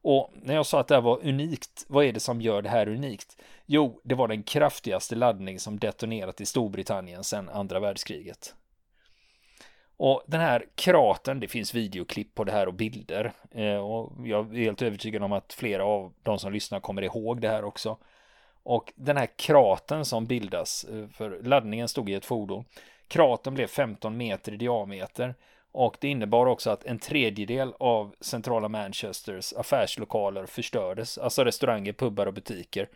Och 0.03 0.31
när 0.33 0.55
jag 0.55 0.65
sa 0.65 0.79
att 0.79 0.87
det 0.87 0.95
här 0.95 1.01
var 1.01 1.27
unikt, 1.27 1.85
vad 1.87 2.05
är 2.05 2.13
det 2.13 2.19
som 2.19 2.41
gör 2.41 2.61
det 2.61 2.69
här 2.69 2.89
unikt? 2.89 3.37
Jo, 3.65 4.01
det 4.03 4.15
var 4.15 4.27
den 4.27 4.43
kraftigaste 4.43 5.15
laddning 5.15 5.59
som 5.59 5.79
detonerat 5.79 6.41
i 6.41 6.45
Storbritannien 6.45 7.23
sedan 7.23 7.49
andra 7.49 7.79
världskriget. 7.79 8.55
Och 10.03 10.23
den 10.25 10.41
här 10.41 10.65
kratern, 10.75 11.39
det 11.39 11.47
finns 11.47 11.73
videoklipp 11.73 12.35
på 12.35 12.43
det 12.43 12.51
här 12.51 12.67
och 12.67 12.73
bilder. 12.73 13.33
Eh, 13.51 13.75
och 13.75 14.27
jag 14.27 14.55
är 14.55 14.59
helt 14.59 14.81
övertygad 14.81 15.23
om 15.23 15.31
att 15.31 15.53
flera 15.53 15.85
av 15.85 16.13
de 16.23 16.39
som 16.39 16.53
lyssnar 16.53 16.79
kommer 16.79 17.01
ihåg 17.01 17.41
det 17.41 17.47
här 17.47 17.63
också. 17.63 17.97
Och 18.63 18.93
den 18.95 19.17
här 19.17 19.29
kraten 19.35 20.05
som 20.05 20.25
bildas, 20.25 20.83
eh, 20.83 21.07
för 21.07 21.39
laddningen 21.43 21.87
stod 21.87 22.09
i 22.09 22.13
ett 22.13 22.25
fordon. 22.25 22.65
Kraten 23.07 23.53
blev 23.53 23.67
15 23.67 24.17
meter 24.17 24.53
i 24.53 24.57
diameter 24.57 25.35
och 25.71 25.97
det 25.99 26.07
innebar 26.07 26.45
också 26.45 26.69
att 26.69 26.85
en 26.85 26.99
tredjedel 26.99 27.73
av 27.79 28.15
centrala 28.19 28.67
Manchesters 28.67 29.53
affärslokaler 29.53 30.45
förstördes. 30.45 31.17
Alltså 31.17 31.43
restauranger, 31.43 31.93
pubbar 31.93 32.25
och 32.25 32.33
butiker 32.33 32.89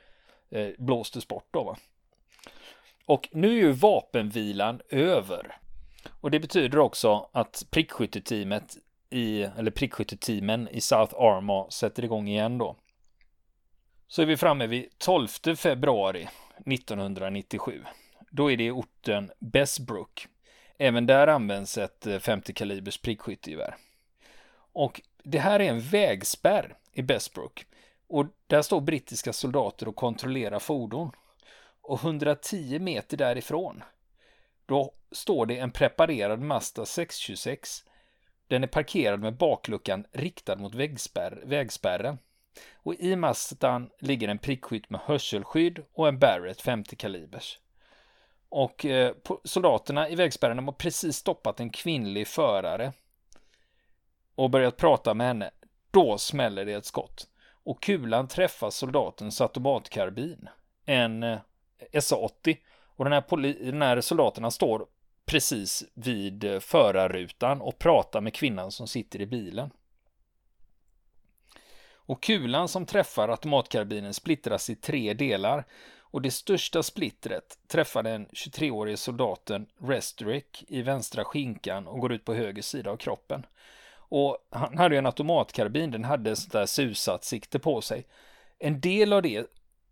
eh, 0.50 0.68
blåstes 0.78 1.28
bort 1.28 1.48
då 1.52 1.64
va. 1.64 1.78
Och 3.06 3.30
nu 3.32 3.48
är 3.48 3.62
ju 3.62 3.72
vapenvilan 3.72 4.82
över. 4.90 5.58
Och 6.22 6.32
det 6.32 6.40
betyder 6.40 6.80
också 6.80 7.30
att 7.32 7.64
prickskytteteamet 7.70 8.78
i, 9.10 9.42
eller 9.42 9.72
prickskytteteamen 9.72 10.68
i 10.68 10.82
South 10.82 11.16
Arma 11.16 11.72
sätter 11.72 12.04
igång 12.04 12.28
igen 12.28 12.58
då. 12.58 12.76
Så 14.08 14.22
är 14.22 14.26
vi 14.26 14.38
framme 14.38 14.68
vid 14.68 14.90
12 14.98 15.28
februari 15.56 16.28
1997. 16.66 17.84
Då 18.30 18.52
är 18.52 18.58
det 18.58 18.64
i 18.64 18.72
orten 18.72 19.32
Bessbrook. 19.40 20.28
Även 20.78 21.06
där 21.06 21.28
används 21.28 21.78
ett 21.78 22.08
50 22.20 22.54
kalibers 22.54 22.98
prickskyttegevär. 22.98 23.76
Och 24.74 25.02
det 25.24 25.40
här 25.40 25.60
är 25.60 25.70
en 25.70 25.82
vägspärr 25.82 26.78
i 26.94 27.02
Bessbrook. 27.02 27.66
Och 28.08 28.26
där 28.48 28.62
står 28.62 28.82
brittiska 28.82 29.34
soldater 29.34 29.88
och 29.88 29.96
kontrollerar 29.96 30.60
fordon. 30.60 31.12
Och 31.82 32.04
110 32.04 32.80
meter 32.80 33.18
därifrån, 33.18 33.84
då 34.66 34.94
står 35.12 35.46
det 35.46 35.58
en 35.58 35.72
preparerad 35.72 36.42
Mazda 36.42 36.86
626. 36.86 37.84
Den 38.48 38.64
är 38.64 38.68
parkerad 38.68 39.20
med 39.20 39.38
bakluckan 39.38 40.06
riktad 40.12 40.56
mot 40.56 40.76
vägspärr, 40.76 41.44
vägspärren. 41.46 42.18
Och 42.74 42.96
i 42.96 43.16
Mazdan 43.16 43.90
ligger 44.00 44.28
en 44.28 44.38
prickskytt 44.38 44.90
med 44.90 45.02
hörselskydd 45.02 45.86
och 45.94 46.08
en 46.08 46.20
Barrett 46.20 46.62
50 46.62 46.96
kalibers. 46.96 47.60
Och 48.50 48.86
eh, 48.86 49.16
soldaterna 49.44 50.10
i 50.10 50.16
vägspärren 50.16 50.66
har 50.66 50.72
precis 50.72 51.16
stoppat 51.16 51.60
en 51.60 51.70
kvinnlig 51.70 52.28
förare 52.28 52.94
och 54.36 54.50
börjat 54.50 54.78
prata 54.78 55.14
med 55.14 55.28
henne. 55.28 55.52
Då 55.92 56.18
smäller 56.18 56.66
det 56.66 56.74
ett 56.74 56.86
skott 56.86 57.28
och 57.66 57.84
kulan 57.84 58.28
träffar 58.28 58.70
soldatens 58.70 59.42
automatkarbin, 59.42 60.50
en 60.86 61.24
eh, 61.24 61.40
SA-80. 61.94 62.58
Och 62.96 63.06
den 63.06 63.14
här, 63.14 63.64
den 63.72 63.82
här 63.82 64.02
soldaterna 64.02 64.52
står 64.52 64.86
precis 65.26 65.84
vid 65.94 66.44
eh, 66.44 66.60
förarrutan 66.60 67.62
och 67.62 67.80
pratar 67.80 68.22
med 68.22 68.34
kvinnan 68.34 68.72
som 68.72 68.88
sitter 68.88 69.22
i 69.22 69.26
bilen. 69.26 69.70
Och 72.08 72.24
kulan 72.24 72.68
som 72.68 72.86
träffar 72.86 73.30
automatkarbinen 73.30 74.14
splittras 74.14 74.70
i 74.70 74.76
tre 74.76 75.14
delar 75.14 75.66
och 76.16 76.22
det 76.22 76.32
största 76.32 76.84
splittret 76.84 77.58
träffar 77.68 78.04
den 78.04 78.28
23-årige 78.28 78.98
soldaten 78.98 79.66
Restrick 79.78 80.64
i 80.68 80.82
vänstra 80.82 81.24
skinkan 81.24 81.88
och 81.88 82.00
går 82.00 82.14
ut 82.14 82.26
på 82.26 82.34
höger 82.34 82.62
sida 82.62 82.92
av 82.92 82.98
kroppen. 82.98 83.46
Och 83.94 84.38
han 84.50 84.78
hade 84.78 84.96
ju 84.96 85.00
en 85.00 85.06
automatkarbin, 85.06 85.92
den 85.92 86.04
hade 86.04 86.36
sånt 86.36 86.52
där 86.52 86.66
susat 86.66 87.24
sikte 87.24 87.60
på 87.60 87.82
sig. 87.82 88.08
En 88.60 88.82
del 88.82 89.14
av 89.14 89.22
det 89.22 89.46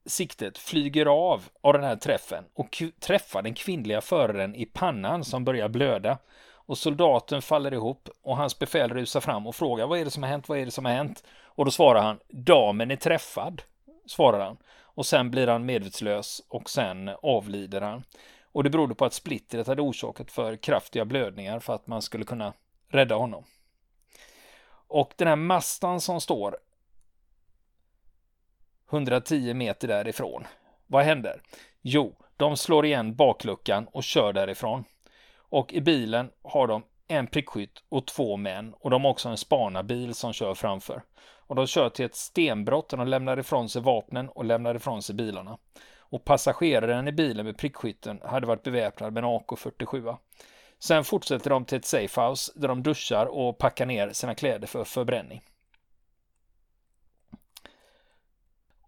siktet 0.05 0.57
flyger 0.57 1.05
av 1.05 1.43
av 1.61 1.73
den 1.73 1.83
här 1.83 1.95
träffen 1.95 2.43
och 2.53 2.83
träffar 2.99 3.41
den 3.41 3.53
kvinnliga 3.53 4.01
föraren 4.01 4.55
i 4.55 4.65
pannan 4.65 5.23
som 5.23 5.45
börjar 5.45 5.69
blöda. 5.69 6.17
Och 6.65 6.77
soldaten 6.77 7.41
faller 7.41 7.73
ihop 7.73 8.09
och 8.21 8.37
hans 8.37 8.59
befäl 8.59 8.89
rusar 8.89 9.19
fram 9.19 9.47
och 9.47 9.55
frågar 9.55 9.87
vad 9.87 9.99
är 9.99 10.05
det 10.05 10.11
som 10.11 10.23
har 10.23 10.29
hänt, 10.29 10.49
vad 10.49 10.57
är 10.57 10.65
det 10.65 10.71
som 10.71 10.85
har 10.85 10.91
hänt? 10.91 11.23
Och 11.45 11.65
då 11.65 11.71
svarar 11.71 12.01
han, 12.01 12.19
damen 12.29 12.91
är 12.91 12.95
träffad, 12.95 13.61
svarar 14.05 14.39
han. 14.39 14.57
Och 14.95 15.05
sen 15.05 15.31
blir 15.31 15.47
han 15.47 15.65
medvetslös 15.65 16.41
och 16.47 16.69
sen 16.69 17.11
avlider 17.21 17.81
han. 17.81 18.03
Och 18.51 18.63
det 18.63 18.69
berodde 18.69 18.95
på 18.95 19.05
att 19.05 19.13
splittret 19.13 19.67
hade 19.67 19.81
orsakat 19.81 20.31
för 20.31 20.55
kraftiga 20.55 21.05
blödningar 21.05 21.59
för 21.59 21.73
att 21.73 21.87
man 21.87 22.01
skulle 22.01 22.25
kunna 22.25 22.53
rädda 22.87 23.15
honom. 23.15 23.43
Och 24.87 25.13
den 25.15 25.27
här 25.27 25.35
mastan 25.35 26.01
som 26.01 26.21
står 26.21 26.57
110 28.93 29.53
meter 29.53 29.87
därifrån. 29.87 30.47
Vad 30.87 31.03
händer? 31.03 31.41
Jo, 31.81 32.15
de 32.37 32.57
slår 32.57 32.85
igen 32.85 33.15
bakluckan 33.15 33.87
och 33.91 34.03
kör 34.03 34.33
därifrån. 34.33 34.83
Och 35.37 35.73
i 35.73 35.81
bilen 35.81 36.29
har 36.43 36.67
de 36.67 36.83
en 37.07 37.27
prickskytt 37.27 37.83
och 37.89 38.07
två 38.07 38.37
män 38.37 38.73
och 38.79 38.89
de 38.89 39.03
har 39.03 39.11
också 39.11 39.29
en 39.29 39.37
spanarbil 39.37 40.13
som 40.13 40.33
kör 40.33 40.53
framför. 40.53 41.03
Och 41.47 41.55
de 41.55 41.67
kör 41.67 41.89
till 41.89 42.05
ett 42.05 42.15
stenbrott 42.15 42.93
och 42.93 42.99
de 42.99 43.07
lämnar 43.07 43.39
ifrån 43.39 43.69
sig 43.69 43.81
vapnen 43.81 44.29
och 44.29 44.45
lämnar 44.45 44.75
ifrån 44.75 45.01
sig 45.01 45.15
bilarna. 45.15 45.57
Och 45.97 46.25
passageraren 46.25 47.07
i 47.07 47.11
bilen 47.11 47.45
med 47.45 47.57
prickskytten 47.57 48.19
hade 48.23 48.47
varit 48.47 48.63
beväpnad 48.63 49.13
med 49.13 49.23
en 49.23 49.29
AK47. 49.29 50.17
Sen 50.79 51.03
fortsätter 51.03 51.49
de 51.49 51.65
till 51.65 51.77
ett 51.77 51.85
safehouse 51.85 52.51
där 52.55 52.67
de 52.67 52.83
duschar 52.83 53.25
och 53.25 53.57
packar 53.57 53.85
ner 53.85 54.09
sina 54.09 54.35
kläder 54.35 54.67
för 54.67 54.83
förbränning. 54.83 55.41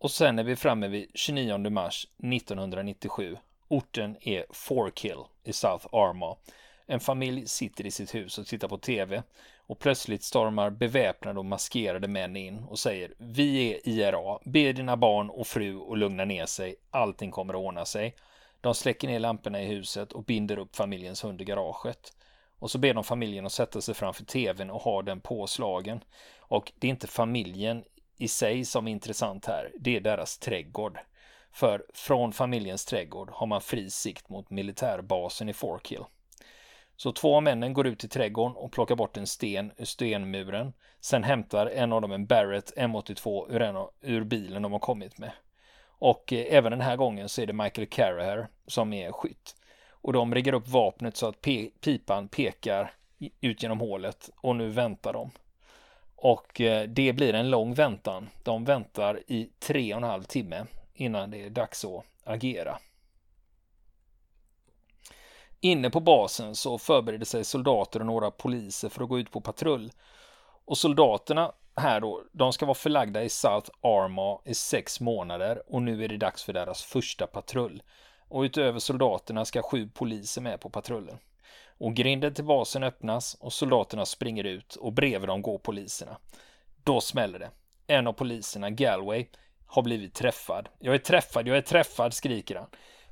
Och 0.06 0.12
sen 0.12 0.40
är 0.40 0.44
vi 0.44 0.56
framme 0.56 0.88
vid 0.88 1.12
29 1.14 1.70
mars 1.70 2.08
1997. 2.18 3.38
Orten 3.68 4.18
är 4.22 4.46
Forkill 4.50 5.18
i 5.44 5.54
South 5.54 5.88
Armagh. 5.92 6.40
En 6.86 7.00
familj 7.00 7.48
sitter 7.48 7.86
i 7.86 7.92
sitt 7.92 8.16
hus 8.16 8.38
och 8.38 8.48
tittar 8.48 8.68
på 8.68 8.78
TV 8.78 9.24
och 9.58 9.80
plötsligt 9.80 10.24
stormar 10.24 10.70
beväpnade 10.70 11.40
och 11.40 11.46
maskerade 11.46 12.08
män 12.08 12.36
in 12.36 12.60
och 12.60 12.80
säger 12.80 13.14
Vi 13.18 13.74
är 13.74 13.90
IRA, 13.90 14.40
be 14.44 14.74
dina 14.74 14.98
barn 14.98 15.30
och 15.30 15.48
fru 15.48 15.92
att 15.92 15.98
lugna 15.98 16.26
ner 16.26 16.46
sig, 16.46 16.76
allting 16.92 17.32
kommer 17.32 17.54
att 17.54 17.60
ordna 17.60 17.86
sig. 17.86 18.16
De 18.62 18.76
släcker 18.76 19.08
ner 19.08 19.20
lamporna 19.20 19.62
i 19.62 19.66
huset 19.66 20.12
och 20.12 20.24
binder 20.24 20.60
upp 20.60 20.76
familjens 20.76 21.24
hund 21.24 21.42
i 21.42 21.46
garaget. 21.46 22.14
Och 22.60 22.72
så 22.72 22.78
ber 22.78 22.94
de 22.94 23.04
familjen 23.04 23.46
att 23.46 23.52
sätta 23.52 23.82
sig 23.82 23.96
framför 23.96 24.26
tvn 24.26 24.70
och 24.70 24.82
ha 24.82 25.02
den 25.02 25.22
påslagen. 25.22 26.04
Och 26.40 26.72
det 26.80 26.88
är 26.88 26.92
inte 26.92 27.08
familjen 27.08 27.84
i 28.18 28.28
sig 28.28 28.66
som 28.66 28.88
är 28.88 28.92
intressant 28.92 29.46
här, 29.46 29.72
det 29.80 29.96
är 29.96 30.02
deras 30.02 30.38
trädgård. 30.38 31.00
För 31.52 31.86
från 31.94 32.34
familjens 32.34 32.86
trädgård 32.86 33.30
har 33.30 33.48
man 33.48 33.62
fri 33.62 33.90
sikt 33.90 34.30
mot 34.30 34.50
militärbasen 34.50 35.50
i 35.50 35.54
Forkhill. 35.54 36.04
Så 36.96 37.12
två 37.12 37.36
av 37.36 37.44
männen 37.44 37.74
går 37.74 37.88
ut 37.88 38.04
i 38.04 38.08
trädgården 38.08 38.58
och 38.58 38.72
plockar 38.72 38.96
bort 38.96 39.18
en 39.18 39.28
sten 39.28 39.72
ur 39.78 39.86
stenmuren. 39.86 40.74
Sen 41.00 41.24
hämtar 41.24 41.68
en 41.68 41.94
av 41.94 42.02
dem 42.02 42.12
en 42.12 42.26
Barrett 42.26 42.78
M82 42.78 43.52
ur, 43.52 43.62
en, 43.62 43.88
ur 44.02 44.24
bilen 44.24 44.62
de 44.62 44.72
har 44.72 44.80
kommit 44.80 45.18
med. 45.18 45.32
Och 45.86 46.34
eh, 46.34 46.46
även 46.50 46.72
den 46.72 46.82
här 46.82 46.96
gången 46.96 47.30
så 47.30 47.42
är 47.42 47.46
det 47.46 47.54
Michael 47.54 47.88
Carraher 47.88 48.48
som 48.68 48.94
är 48.94 49.12
skytt. 49.12 49.56
Och 49.90 50.14
de 50.14 50.36
riggar 50.36 50.54
upp 50.54 50.68
vapnet 50.68 51.18
så 51.18 51.28
att 51.28 51.42
pe 51.42 51.70
pipan 51.82 52.28
pekar 52.28 52.94
ut 53.42 53.64
genom 53.64 53.80
hålet 53.80 54.30
och 54.36 54.56
nu 54.56 54.70
väntar 54.70 55.14
de. 55.14 55.32
Och 56.28 56.62
eh, 56.62 56.88
det 56.88 57.14
blir 57.14 57.34
en 57.34 57.50
lång 57.50 57.74
väntan. 57.74 58.30
De 58.44 58.66
väntar 58.66 59.20
i 59.28 59.50
tre 59.60 59.94
och 59.94 59.98
en 59.98 60.04
halv 60.04 60.24
timme 60.24 60.66
innan 60.94 61.32
det 61.32 61.46
är 61.46 61.50
dags 61.50 61.86
att 61.86 62.06
agera. 62.24 62.78
Inne 65.60 65.90
på 65.90 66.00
basen 66.00 66.56
så 66.56 66.78
förbereder 66.78 67.26
sig 67.26 67.44
soldater 67.44 68.00
och 68.00 68.06
några 68.06 68.32
poliser 68.32 68.90
för 68.90 69.04
att 69.04 69.10
gå 69.10 69.20
ut 69.20 69.32
på 69.32 69.42
patrull. 69.42 69.92
Och 70.66 70.78
soldaterna 70.78 71.52
här 71.76 72.02
då, 72.02 72.24
de 72.32 72.54
ska 72.54 72.66
vara 72.66 72.76
förlagda 72.76 73.24
i 73.24 73.30
South 73.30 73.70
Arma 73.82 74.40
i 74.46 74.54
sex 74.54 75.00
månader 75.00 75.64
och 75.68 75.82
nu 75.82 76.04
är 76.04 76.08
det 76.08 76.18
dags 76.18 76.44
för 76.44 76.54
deras 76.54 76.84
första 76.84 77.28
patrull. 77.28 77.84
Och 78.28 78.42
utöver 78.42 78.80
soldaterna 78.80 79.46
ska 79.46 79.62
sju 79.62 79.90
poliser 79.90 80.42
med 80.42 80.60
på 80.60 80.70
patrullen. 80.70 81.18
Och 81.78 81.94
grinden 81.94 82.34
till 82.34 82.44
basen 82.44 82.84
öppnas 82.84 83.38
och 83.40 83.54
soldaterna 83.54 84.06
springer 84.06 84.44
ut 84.44 84.76
och 84.76 84.94
bredvid 84.94 85.30
dem 85.30 85.42
går 85.42 85.58
poliserna. 85.58 86.18
Då 86.84 87.02
smäller 87.02 87.40
det. 87.40 87.50
En 87.88 88.08
av 88.08 88.14
poliserna, 88.14 88.70
Galway, 88.70 89.28
har 89.66 89.82
blivit 89.82 90.14
träffad. 90.14 90.70
Jag 90.80 90.96
är 90.96 91.00
träffad, 91.00 91.48
jag 91.48 91.58
är 91.58 91.62
träffad, 91.62 92.14
skriker 92.14 92.56
han. 92.56 92.68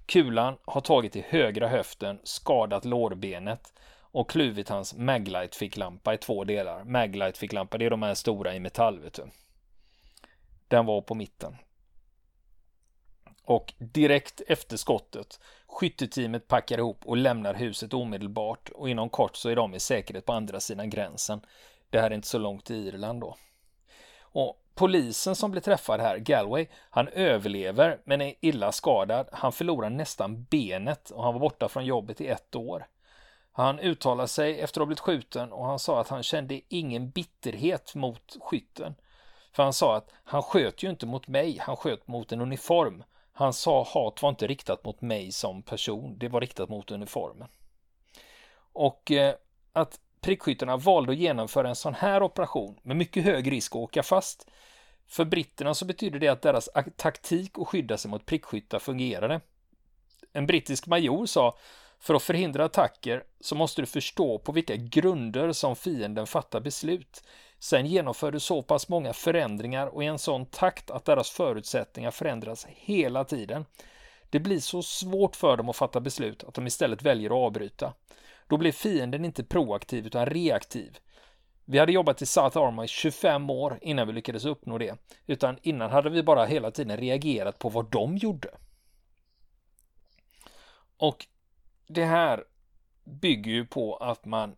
Kulan 0.06 0.58
har 0.66 0.82
tagit 0.82 1.16
i 1.16 1.26
högra 1.28 1.68
höften, 1.68 2.20
skadat 2.24 2.86
lårbenet 2.86 3.74
och 4.00 4.30
kluvit 4.30 4.70
hans 4.70 4.94
Maglite-ficklampa 4.94 6.14
i 6.14 6.18
två 6.18 6.44
delar. 6.44 6.84
Maglite-ficklampa, 6.84 7.78
det 7.78 7.86
är 7.86 7.90
de 7.90 8.04
här 8.04 8.14
stora 8.14 8.56
i 8.56 8.60
metall, 8.60 9.00
vet 9.00 9.14
du. 9.14 9.24
Den 10.68 10.86
var 10.86 11.02
på 11.02 11.16
mitten. 11.16 11.56
Och 13.46 13.74
direkt 13.78 14.42
efter 14.48 14.78
skottet, 14.78 15.40
skytteteamet 15.74 16.48
packar 16.48 16.78
ihop 16.78 17.02
och 17.06 17.18
lämnar 17.18 17.54
huset 17.54 17.94
omedelbart 17.94 18.70
och 18.70 18.90
inom 18.90 19.10
kort 19.10 19.36
så 19.36 19.50
är 19.50 19.56
de 19.56 19.76
i 19.76 19.80
säkerhet 19.80 20.26
på 20.26 20.34
andra 20.34 20.60
sidan 20.60 20.90
gränsen. 20.90 21.42
Det 21.90 22.00
här 22.00 22.12
är 22.12 22.16
inte 22.16 22.28
så 22.28 22.38
långt 22.38 22.72
i 22.72 22.76
Irland 22.76 23.22
då. 23.22 23.38
Och 24.20 24.60
polisen 24.76 25.36
som 25.36 25.52
blir 25.52 25.62
träffad 25.62 26.00
här, 26.02 26.18
Galway, 26.18 26.68
han 26.90 27.08
överlever 27.08 28.00
men 28.04 28.22
är 28.22 28.34
illa 28.40 28.72
skadad. 28.72 29.28
Han 29.32 29.52
förlorar 29.52 29.90
nästan 29.90 30.44
benet 30.44 31.10
och 31.10 31.24
han 31.24 31.34
var 31.34 31.40
borta 31.42 31.70
från 31.70 31.86
jobbet 31.86 32.22
i 32.22 32.28
ett 32.28 32.56
år. 32.56 32.88
Han 33.52 33.80
uttalade 33.80 34.28
sig 34.28 34.60
efter 34.60 34.82
att 34.82 34.82
ha 34.82 34.86
blivit 34.86 35.00
skjuten 35.00 35.52
och 35.54 35.66
han 35.66 35.80
sa 35.80 36.02
att 36.02 36.10
han 36.10 36.24
kände 36.24 36.62
ingen 36.70 37.10
bitterhet 37.10 37.96
mot 37.96 38.38
skytten. 38.42 38.96
För 39.52 39.64
han 39.64 39.74
sa 39.74 39.96
att 39.96 40.10
han 40.24 40.42
sköt 40.42 40.84
ju 40.84 40.90
inte 40.90 41.06
mot 41.06 41.28
mig, 41.28 41.58
han 41.62 41.76
sköt 41.76 42.08
mot 42.08 42.32
en 42.32 42.42
uniform. 42.42 43.04
Han 43.34 43.54
sa 43.54 43.84
hat 43.84 44.22
var 44.22 44.30
inte 44.30 44.48
riktat 44.48 44.86
mot 44.86 45.02
mig 45.02 45.32
som 45.32 45.62
person, 45.62 46.18
det 46.18 46.30
var 46.30 46.42
riktat 46.42 46.70
mot 46.70 46.92
uniformen. 46.92 47.48
Och 48.74 49.12
eh, 49.12 49.36
att 49.74 50.00
prickskyttarna 50.22 50.78
valde 50.78 51.12
att 51.12 51.18
genomföra 51.18 51.70
en 51.70 51.76
sån 51.76 51.94
här 51.94 52.24
operation 52.24 52.80
med 52.84 52.98
mycket 52.98 53.24
hög 53.24 53.52
risk 53.52 53.72
att 53.72 53.82
åka 53.82 54.04
fast. 54.04 54.50
För 55.08 55.26
britterna 55.26 55.74
så 55.74 55.86
betyder 55.86 56.20
det 56.20 56.28
att 56.28 56.42
deras 56.42 56.70
taktik 56.96 57.52
att 57.60 57.68
skydda 57.68 57.98
sig 57.98 58.12
mot 58.12 58.26
prickskyttar 58.26 58.80
fungerade. 58.80 59.42
En 60.34 60.46
brittisk 60.46 60.88
major 60.88 61.26
sa 61.26 61.58
för 62.04 62.14
att 62.14 62.24
förhindra 62.24 62.66
attacker 62.66 63.24
så 63.40 63.56
måste 63.56 63.82
du 63.82 63.86
förstå 63.86 64.40
på 64.40 64.52
vilka 64.52 64.76
grunder 64.76 65.52
som 65.52 65.76
fienden 65.76 66.28
fattar 66.28 66.60
beslut. 66.60 67.24
Sen 67.60 67.86
genomför 67.86 68.32
du 68.32 68.40
så 68.40 68.62
pass 68.62 68.90
många 68.90 69.14
förändringar 69.14 69.88
och 69.88 70.04
i 70.04 70.06
en 70.06 70.20
sån 70.20 70.46
takt 70.46 70.92
att 70.92 71.06
deras 71.06 71.30
förutsättningar 71.30 72.12
förändras 72.12 72.66
hela 72.70 73.24
tiden. 73.24 73.66
Det 74.30 74.40
blir 74.40 74.60
så 74.60 74.84
svårt 74.84 75.36
för 75.36 75.58
dem 75.58 75.70
att 75.70 75.76
fatta 75.76 76.00
beslut 76.00 76.44
att 76.44 76.54
de 76.54 76.68
istället 76.68 77.02
väljer 77.02 77.30
att 77.30 77.46
avbryta. 77.46 77.94
Då 78.48 78.58
blir 78.58 78.72
fienden 78.72 79.26
inte 79.26 79.44
proaktiv 79.44 80.06
utan 80.06 80.26
reaktiv. 80.26 80.98
Vi 81.66 81.80
hade 81.80 81.92
jobbat 81.92 82.22
i 82.22 82.26
South 82.26 82.58
Arma 82.58 82.86
i 82.86 82.88
25 82.88 83.50
år 83.50 83.80
innan 83.82 84.08
vi 84.08 84.14
lyckades 84.14 84.46
uppnå 84.46 84.78
det. 84.78 84.96
Utan 85.26 85.58
innan 85.62 85.92
hade 85.92 86.10
vi 86.10 86.24
bara 86.24 86.46
hela 86.46 86.72
tiden 86.72 86.98
reagerat 86.98 87.60
på 87.60 87.70
vad 87.70 87.92
de 87.92 88.18
gjorde. 88.18 88.50
Och 90.98 91.28
det 91.94 92.06
här 92.06 92.44
bygger 93.04 93.52
ju 93.52 93.66
på 93.66 93.96
att 93.96 94.26
man 94.26 94.56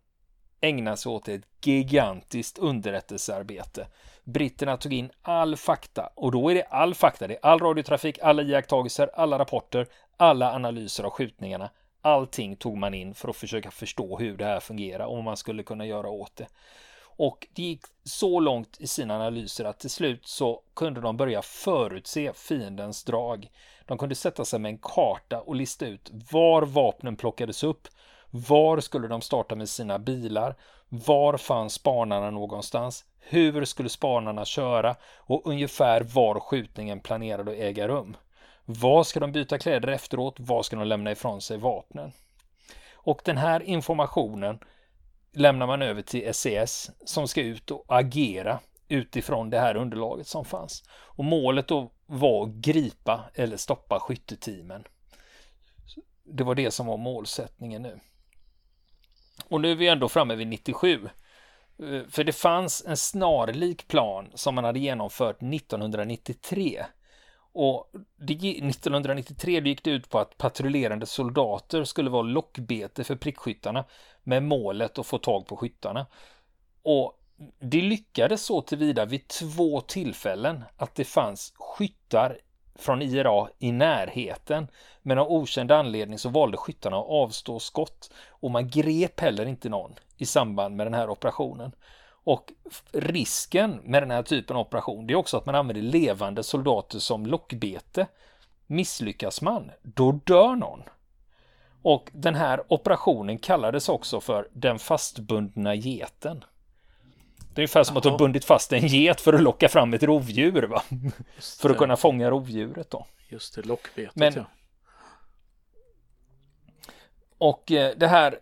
ägnar 0.61 0.95
sig 0.95 1.11
åt 1.11 1.27
ett 1.27 1.41
gigantiskt 1.63 2.57
underrättelsearbete. 2.57 3.87
Britterna 4.23 4.77
tog 4.77 4.93
in 4.93 5.11
all 5.21 5.55
fakta 5.55 6.09
och 6.15 6.31
då 6.31 6.49
är 6.49 6.55
det 6.55 6.63
all 6.63 6.95
fakta. 6.95 7.27
Det 7.27 7.33
är 7.33 7.45
all 7.45 7.59
radiotrafik, 7.59 8.19
alla 8.19 8.41
iakttagelser, 8.43 9.09
alla 9.13 9.39
rapporter, 9.39 9.87
alla 10.17 10.53
analyser 10.53 11.03
av 11.03 11.09
skjutningarna. 11.09 11.69
Allting 12.01 12.55
tog 12.55 12.77
man 12.77 12.93
in 12.93 13.13
för 13.13 13.29
att 13.29 13.35
försöka 13.35 13.71
förstå 13.71 14.17
hur 14.17 14.37
det 14.37 14.45
här 14.45 14.59
fungerar 14.59 15.05
och 15.05 15.15
vad 15.15 15.23
man 15.23 15.37
skulle 15.37 15.63
kunna 15.63 15.85
göra 15.85 16.09
åt 16.09 16.35
det. 16.35 16.47
Och 17.17 17.47
det 17.53 17.61
gick 17.61 17.81
så 18.03 18.39
långt 18.39 18.77
i 18.79 18.87
sina 18.87 19.15
analyser 19.15 19.65
att 19.65 19.79
till 19.79 19.89
slut 19.89 20.27
så 20.27 20.61
kunde 20.73 21.01
de 21.01 21.17
börja 21.17 21.41
förutse 21.41 22.33
fiendens 22.33 23.03
drag. 23.03 23.51
De 23.85 23.97
kunde 23.97 24.15
sätta 24.15 24.45
sig 24.45 24.59
med 24.59 24.69
en 24.69 24.77
karta 24.77 25.41
och 25.41 25.55
lista 25.55 25.85
ut 25.85 26.11
var 26.31 26.61
vapnen 26.61 27.15
plockades 27.15 27.63
upp, 27.63 27.87
var 28.29 28.79
skulle 28.79 29.07
de 29.07 29.21
starta 29.21 29.55
med 29.55 29.69
sina 29.69 29.99
bilar, 29.99 30.55
var 30.89 31.37
fanns 31.37 31.73
spanarna 31.73 32.31
någonstans, 32.31 33.05
hur 33.19 33.65
skulle 33.65 33.89
spanarna 33.89 34.45
köra 34.45 34.95
och 35.17 35.41
ungefär 35.45 36.01
var 36.01 36.39
skjutningen 36.39 36.99
planerade 36.99 37.51
att 37.51 37.57
äga 37.57 37.87
rum. 37.87 38.17
Vad 38.65 39.07
ska 39.07 39.19
de 39.19 39.31
byta 39.31 39.57
kläder 39.57 39.87
efteråt? 39.87 40.35
Vad 40.39 40.65
ska 40.65 40.75
de 40.75 40.87
lämna 40.87 41.11
ifrån 41.11 41.41
sig 41.41 41.57
vapnen? 41.57 42.11
Och 42.93 43.21
den 43.25 43.37
här 43.37 43.63
informationen 43.63 44.59
lämnar 45.33 45.67
man 45.67 45.81
över 45.81 46.01
till 46.01 46.33
SES 46.33 46.91
som 47.05 47.27
ska 47.27 47.41
ut 47.41 47.71
och 47.71 47.85
agera 47.87 48.59
utifrån 48.87 49.49
det 49.49 49.59
här 49.59 49.75
underlaget 49.75 50.27
som 50.27 50.45
fanns. 50.45 50.83
Och 50.91 51.25
målet 51.25 51.67
då 51.67 51.91
var 52.05 52.43
att 52.43 52.53
gripa 52.53 53.29
eller 53.33 53.57
stoppa 53.57 53.99
skytteteamen. 53.99 54.83
Det 56.23 56.43
var 56.43 56.55
det 56.55 56.71
som 56.71 56.85
var 56.85 56.97
målsättningen 56.97 57.81
nu. 57.81 57.99
Och 59.49 59.61
nu 59.61 59.71
är 59.71 59.75
vi 59.75 59.87
ändå 59.87 60.09
framme 60.09 60.35
vid 60.35 60.47
97. 60.47 61.09
Eh, 61.79 62.07
för 62.09 62.23
det 62.23 62.33
fanns 62.33 62.85
en 62.87 62.97
snarlik 62.97 63.87
plan 63.87 64.31
som 64.33 64.55
man 64.55 64.63
hade 64.63 64.79
genomfört 64.79 65.35
1993 65.35 66.85
och 67.57 67.91
det, 68.17 68.33
1993 68.33 69.59
gick 69.59 69.83
det 69.83 69.91
ut 69.91 70.09
på 70.09 70.19
att 70.19 70.37
patrullerande 70.37 71.05
soldater 71.05 71.83
skulle 71.83 72.09
vara 72.09 72.21
lockbete 72.21 73.03
för 73.03 73.15
prickskyttarna 73.15 73.85
med 74.23 74.43
målet 74.43 74.99
att 74.99 75.05
få 75.05 75.17
tag 75.17 75.47
på 75.47 75.57
skyttarna. 75.57 76.05
Och 76.83 77.19
det 77.59 77.81
lyckades 77.81 78.45
så 78.45 78.61
tillvida 78.61 79.05
vid 79.05 79.27
två 79.27 79.81
tillfällen 79.81 80.63
att 80.77 80.95
det 80.95 81.05
fanns 81.05 81.53
skyttar 81.55 82.37
från 82.75 83.01
IRA 83.01 83.47
i 83.59 83.71
närheten. 83.71 84.67
Men 85.01 85.19
av 85.19 85.31
okänd 85.31 85.71
anledning 85.71 86.19
så 86.19 86.29
valde 86.29 86.57
skyttarna 86.57 86.97
att 86.97 87.09
avstå 87.09 87.59
skott 87.59 88.11
och 88.29 88.51
man 88.51 88.69
grep 88.69 89.19
heller 89.19 89.45
inte 89.45 89.69
någon 89.69 89.95
i 90.17 90.25
samband 90.25 90.75
med 90.75 90.85
den 90.85 90.93
här 90.93 91.09
operationen. 91.09 91.71
Och 92.07 92.53
risken 92.91 93.79
med 93.83 94.03
den 94.03 94.11
här 94.11 94.23
typen 94.23 94.55
av 94.55 94.61
operation 94.61 95.07
det 95.07 95.13
är 95.13 95.15
också 95.15 95.37
att 95.37 95.45
man 95.45 95.55
använder 95.55 95.81
levande 95.81 96.43
soldater 96.43 96.99
som 96.99 97.25
lockbete. 97.25 98.07
Misslyckas 98.67 99.41
man, 99.41 99.71
då 99.81 100.11
dör 100.11 100.55
någon. 100.55 100.83
Och 101.81 102.09
den 102.13 102.35
här 102.35 102.73
operationen 102.73 103.37
kallades 103.37 103.89
också 103.89 104.21
för 104.21 104.47
den 104.53 104.79
fastbundna 104.79 105.75
geten. 105.75 106.43
Det 107.55 107.59
är 107.59 107.63
ungefär 107.63 107.83
som 107.83 107.97
att 107.97 108.03
du 108.03 108.09
har 108.09 108.17
bundit 108.17 108.45
fast 108.45 108.73
en 108.73 108.87
get 108.87 109.21
för 109.21 109.33
att 109.33 109.41
locka 109.41 109.69
fram 109.69 109.93
ett 109.93 110.03
rovdjur. 110.03 110.63
Va? 110.63 110.83
för 111.61 111.69
att 111.69 111.77
kunna 111.77 111.97
fånga 111.97 112.29
rovdjuret 112.29 112.89
då. 112.89 113.05
Just 113.29 113.55
det, 113.55 113.65
lockbetet 113.65 114.15
Men, 114.15 114.33
ja. 114.33 114.45
Och 117.37 117.71
eh, 117.71 117.95
det 117.97 118.07
här 118.07 118.39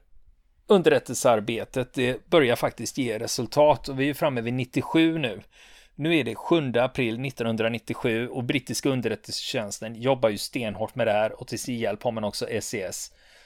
underrättelsearbetet 0.67 1.93
det 1.93 2.25
börjar 2.29 2.55
faktiskt 2.55 2.97
ge 2.97 3.19
resultat 3.19 3.89
och 3.89 3.99
vi 3.99 4.09
är 4.09 4.13
framme 4.13 4.41
vid 4.41 4.53
97 4.53 5.17
nu. 5.17 5.41
Nu 5.95 6.15
är 6.15 6.23
det 6.23 6.35
7 6.35 6.73
april 6.75 7.25
1997 7.25 8.27
och 8.27 8.43
brittiska 8.43 8.89
underrättelsetjänsten 8.89 9.95
jobbar 9.95 10.29
ju 10.29 10.37
stenhårt 10.37 10.95
med 10.95 11.07
det 11.07 11.13
här 11.13 11.41
och 11.41 11.47
till 11.47 11.59
sin 11.59 11.77
hjälp 11.77 12.03
har 12.03 12.11
man 12.11 12.23
också 12.23 12.45
SES 12.61 12.73
e 12.73 12.91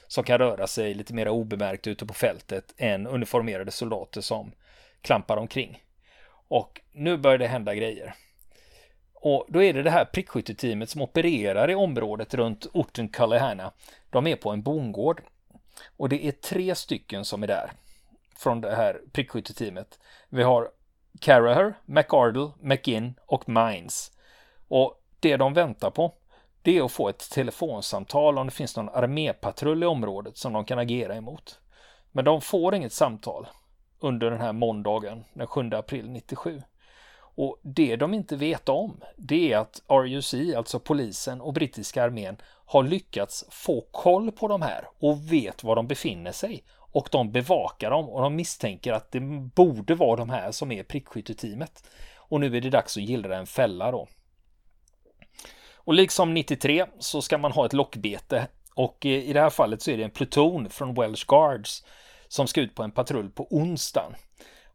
som 0.06 0.24
kan 0.24 0.38
röra 0.38 0.66
sig 0.66 0.94
lite 0.94 1.14
mer 1.14 1.28
obemärkt 1.28 1.86
ute 1.86 2.06
på 2.06 2.14
fältet 2.14 2.74
än 2.76 3.06
uniformerade 3.06 3.70
soldater 3.70 4.20
som 4.20 4.52
klampar 5.02 5.36
omkring. 5.36 5.82
Och 6.48 6.80
nu 6.92 7.16
börjar 7.16 7.38
det 7.38 7.46
hända 7.46 7.74
grejer. 7.74 8.14
Och 9.14 9.46
då 9.48 9.62
är 9.62 9.72
det 9.72 9.82
det 9.82 9.90
här 9.90 10.04
prickskytteteamet 10.04 10.90
som 10.90 11.02
opererar 11.02 11.70
i 11.70 11.74
området 11.74 12.34
runt 12.34 12.66
orten 12.72 13.08
Kallehärna. 13.08 13.72
De 14.10 14.26
är 14.26 14.36
på 14.36 14.50
en 14.50 14.62
bondgård. 14.62 15.22
Och 15.96 16.08
det 16.08 16.26
är 16.26 16.32
tre 16.32 16.74
stycken 16.74 17.24
som 17.24 17.42
är 17.42 17.46
där. 17.46 17.72
Från 18.36 18.60
det 18.60 18.76
här 18.76 19.00
prickskytteteamet. 19.12 19.98
Vi 20.28 20.42
har 20.42 20.70
Caraher, 21.20 21.74
McArdle, 21.84 22.50
McGinn 22.60 23.14
och 23.26 23.48
Mines. 23.48 24.12
Och 24.68 25.02
det 25.20 25.36
de 25.36 25.54
väntar 25.54 25.90
på 25.90 26.14
det 26.62 26.78
är 26.78 26.84
att 26.84 26.92
få 26.92 27.08
ett 27.08 27.30
telefonsamtal 27.30 28.38
om 28.38 28.46
det 28.46 28.52
finns 28.52 28.76
någon 28.76 28.88
armépatrull 28.88 29.82
i 29.82 29.86
området 29.86 30.36
som 30.36 30.52
de 30.52 30.64
kan 30.64 30.78
agera 30.78 31.14
emot. 31.14 31.60
Men 32.12 32.24
de 32.24 32.40
får 32.40 32.74
inget 32.74 32.92
samtal 32.92 33.46
under 34.00 34.30
den 34.30 34.40
här 34.40 34.52
måndagen 34.52 35.24
den 35.34 35.46
7 35.46 35.70
april 35.72 36.10
97. 36.10 36.62
Och 37.40 37.60
det 37.62 37.96
de 37.96 38.14
inte 38.14 38.36
vet 38.36 38.68
om, 38.68 39.00
det 39.16 39.52
är 39.52 39.58
att 39.58 39.82
RUC, 39.88 40.34
alltså 40.56 40.80
polisen 40.80 41.40
och 41.40 41.52
brittiska 41.52 42.04
armén, 42.04 42.36
har 42.64 42.82
lyckats 42.82 43.44
få 43.50 43.80
koll 43.90 44.32
på 44.32 44.48
de 44.48 44.62
här 44.62 44.88
och 44.98 45.32
vet 45.32 45.64
var 45.64 45.76
de 45.76 45.86
befinner 45.86 46.32
sig. 46.32 46.64
Och 46.92 47.08
de 47.12 47.32
bevakar 47.32 47.90
dem 47.90 48.08
och 48.08 48.22
de 48.22 48.36
misstänker 48.36 48.92
att 48.92 49.12
det 49.12 49.20
borde 49.54 49.94
vara 49.94 50.16
de 50.16 50.30
här 50.30 50.52
som 50.52 50.72
är 50.72 50.82
prickskytteteamet. 50.82 51.90
Och 52.16 52.40
nu 52.40 52.56
är 52.56 52.60
det 52.60 52.70
dags 52.70 52.96
att 52.96 53.02
gillra 53.02 53.36
en 53.36 53.46
fälla 53.46 53.90
då. 53.90 54.08
Och 55.74 55.94
liksom 55.94 56.34
93 56.34 56.86
så 56.98 57.22
ska 57.22 57.38
man 57.38 57.52
ha 57.52 57.66
ett 57.66 57.72
lockbete 57.72 58.46
och 58.74 59.06
eh, 59.06 59.28
i 59.28 59.32
det 59.32 59.40
här 59.40 59.50
fallet 59.50 59.82
så 59.82 59.90
är 59.90 59.96
det 59.96 60.04
en 60.04 60.10
pluton 60.10 60.70
från 60.70 60.94
Welsh 60.94 61.24
Guards 61.28 61.84
som 62.28 62.46
ska 62.46 62.60
ut 62.60 62.74
på 62.74 62.82
en 62.82 62.90
patrull 62.90 63.30
på 63.30 63.46
onsdagen. 63.50 64.14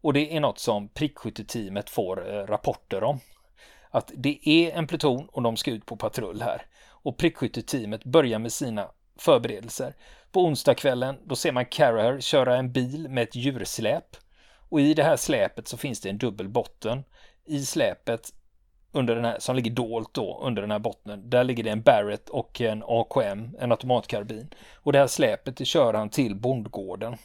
Och 0.01 0.13
det 0.13 0.35
är 0.35 0.39
något 0.39 0.59
som 0.59 0.87
prickskytteteamet 0.87 1.89
får 1.89 2.35
eh, 2.35 2.47
rapporter 2.47 3.03
om. 3.03 3.19
Att 3.91 4.11
det 4.15 4.49
är 4.49 4.71
en 4.71 4.87
pluton 4.87 5.27
och 5.31 5.41
de 5.41 5.57
ska 5.57 5.71
ut 5.71 5.85
på 5.85 5.95
patrull 5.95 6.41
här. 6.41 6.65
Och 6.89 7.17
prickskytteteamet 7.17 8.03
börjar 8.03 8.39
med 8.39 8.53
sina 8.53 8.89
förberedelser. 9.19 9.93
På 10.31 10.45
onsdagskvällen 10.45 11.17
då 11.25 11.35
ser 11.35 11.51
man 11.51 11.65
Carraher 11.65 12.19
köra 12.19 12.57
en 12.57 12.71
bil 12.71 13.09
med 13.09 13.23
ett 13.23 13.35
djursläp. 13.35 14.05
Och 14.69 14.81
i 14.81 14.93
det 14.93 15.03
här 15.03 15.15
släpet 15.15 15.67
så 15.67 15.77
finns 15.77 16.01
det 16.01 16.09
en 16.09 16.17
dubbel 16.17 16.49
botten. 16.49 17.03
I 17.45 17.65
släpet 17.65 18.33
under 18.91 19.15
den 19.15 19.25
här, 19.25 19.39
som 19.39 19.55
ligger 19.55 19.71
dolt 19.71 20.13
då 20.13 20.41
under 20.43 20.61
den 20.61 20.71
här 20.71 20.79
bottnen. 20.79 21.29
Där 21.29 21.43
ligger 21.43 21.63
det 21.63 21.69
en 21.69 21.81
Barrett 21.81 22.29
och 22.29 22.61
en 22.61 22.83
AKM, 22.87 23.55
en 23.59 23.71
automatkarbin. 23.71 24.49
Och 24.75 24.91
det 24.91 24.99
här 24.99 25.07
släpet 25.07 25.57
det 25.57 25.65
kör 25.65 25.93
han 25.93 26.09
till 26.09 26.35
bondgården. 26.35 27.17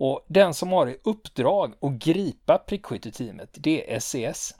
Och 0.00 0.24
den 0.28 0.54
som 0.54 0.72
har 0.72 0.86
i 0.86 0.96
uppdrag 1.04 1.74
att 1.80 1.92
gripa 1.92 2.58
prickskytteteamet, 2.58 3.48
det 3.52 3.94
är 3.94 4.00
SES. 4.00 4.54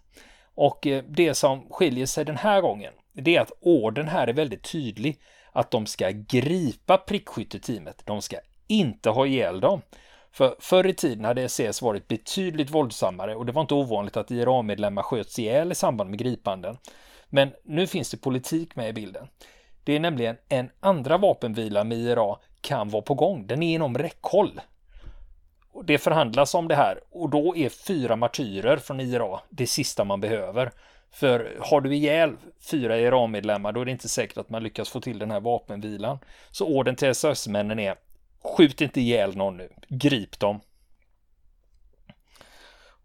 Och 0.55 0.87
eh, 0.87 1.05
det 1.09 1.35
som 1.35 1.67
skiljer 1.71 2.07
sig 2.07 2.25
den 2.25 2.37
här 2.37 2.61
gången, 2.61 2.93
det 3.13 3.37
är 3.37 3.41
att 3.41 3.53
orden 3.61 4.09
här 4.09 4.27
är 4.27 4.33
väldigt 4.33 4.73
tydlig. 4.73 5.21
Att 5.53 5.71
de 5.71 5.87
ska 5.87 6.11
gripa 6.11 6.97
prickskytteteamet. 6.97 8.03
De 8.07 8.23
ska 8.23 8.37
inte 8.67 9.11
ha 9.11 9.27
ihjäl 9.27 9.61
dem. 9.61 9.83
För 10.33 10.57
förr 10.59 10.87
i 10.87 10.95
tiden 10.95 11.25
hade 11.25 11.49
SES 11.49 11.83
varit 11.83 12.09
betydligt 12.09 12.71
våldsammare 12.71 13.35
och 13.35 13.47
det 13.47 13.53
var 13.53 13.63
inte 13.63 13.75
ovanligt 13.75 14.17
att 14.17 14.31
IRA-medlemmar 14.31 15.03
sköts 15.03 15.39
ihjäl 15.39 15.73
i 15.73 15.75
samband 15.75 16.11
med 16.11 16.19
gripanden. 16.19 16.77
Men 17.29 17.53
nu 17.65 17.87
finns 17.87 18.11
det 18.11 18.17
politik 18.17 18.77
med 18.77 18.89
i 18.89 18.93
bilden. 18.93 19.29
Det 19.85 19.97
är 19.97 20.01
nämligen 20.01 20.37
en 20.49 20.71
andra 20.81 21.19
vapenvila 21.19 21.85
med 21.85 21.99
IRA 21.99 22.37
kan 22.61 22.89
vara 22.89 23.03
på 23.03 23.15
gång. 23.15 23.47
Den 23.47 23.63
är 23.63 23.75
inom 23.75 23.99
räckhåll. 23.99 24.61
Det 25.85 25.99
förhandlas 25.99 26.55
om 26.55 26.69
det 26.69 26.75
här 26.75 27.01
och 27.11 27.31
då 27.31 27.57
är 27.57 27.69
fyra 27.69 28.17
martyrer 28.17 28.77
från 28.77 29.01
IRA 29.01 29.41
det 29.51 29.67
sista 29.67 30.05
man 30.05 30.21
behöver. 30.21 30.73
För 31.11 31.57
har 31.61 31.81
du 31.81 31.95
ihjäl 31.95 32.37
fyra 32.71 32.99
IRA-medlemmar 32.99 33.73
då 33.73 33.81
är 33.81 33.85
det 33.85 33.91
inte 33.91 34.09
säkert 34.09 34.39
att 34.39 34.51
man 34.51 34.63
lyckas 34.63 34.89
få 34.89 35.01
till 35.01 35.19
den 35.19 35.31
här 35.31 35.41
vapenvilan. 35.41 36.19
Så 36.51 36.67
orden 36.67 36.97
till 36.97 37.09
SS-männen 37.09 37.79
är 37.79 37.97
Skjut 38.43 38.81
inte 38.81 39.01
ihjäl 39.01 39.37
någon 39.37 39.57
nu. 39.57 39.69
Grip 39.89 40.39
dem. 40.39 40.61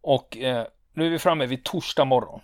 Och 0.01 0.38
eh, 0.38 0.67
nu 0.93 1.06
är 1.06 1.10
vi 1.10 1.19
framme 1.19 1.45
vid 1.45 1.63
torsdag 1.63 2.06
morgon. 2.06 2.41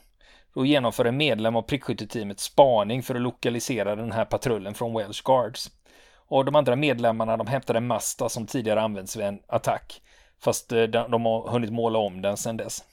Då 0.53 0.65
genomför 0.65 1.05
en 1.05 1.17
medlem 1.17 1.55
av 1.55 1.61
prickskytteteamet 1.61 2.39
spaning 2.39 3.03
för 3.03 3.15
att 3.15 3.21
lokalisera 3.21 3.95
den 3.95 4.11
här 4.11 4.25
patrullen 4.25 4.73
från 4.73 4.93
Welsh 4.93 5.21
Guards. 5.25 5.71
Och 6.31 6.45
de 6.45 6.55
andra 6.55 6.75
medlemmarna 6.75 7.37
de 7.37 7.47
hämtar 7.47 7.75
en 7.75 7.87
Masta 7.87 8.29
som 8.29 8.47
tidigare 8.47 8.81
använts 8.81 9.15
vid 9.15 9.25
en 9.25 9.39
attack. 9.47 10.01
Fast 10.43 10.71
eh, 10.71 10.83
de 10.83 11.25
har 11.25 11.51
hunnit 11.51 11.71
måla 11.71 11.99
om 11.99 12.21
den 12.21 12.37
sedan 12.37 12.57
dess. 12.57 12.83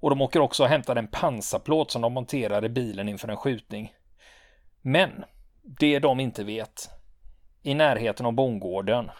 Och 0.00 0.10
de 0.10 0.22
åker 0.22 0.40
också 0.40 0.62
och 0.62 0.68
hämtar 0.68 0.96
en 0.96 1.06
pansarplåt 1.06 1.90
som 1.90 2.02
de 2.02 2.12
monterar 2.12 2.64
i 2.64 2.68
bilen 2.68 3.08
inför 3.08 3.28
en 3.28 3.36
skjutning. 3.36 3.92
Men 4.82 5.24
det 5.62 5.98
de 5.98 6.20
inte 6.20 6.44
vet 6.44 6.90
i 7.62 7.74
närheten 7.74 8.26
av 8.26 8.32
bondgården. 8.32 9.10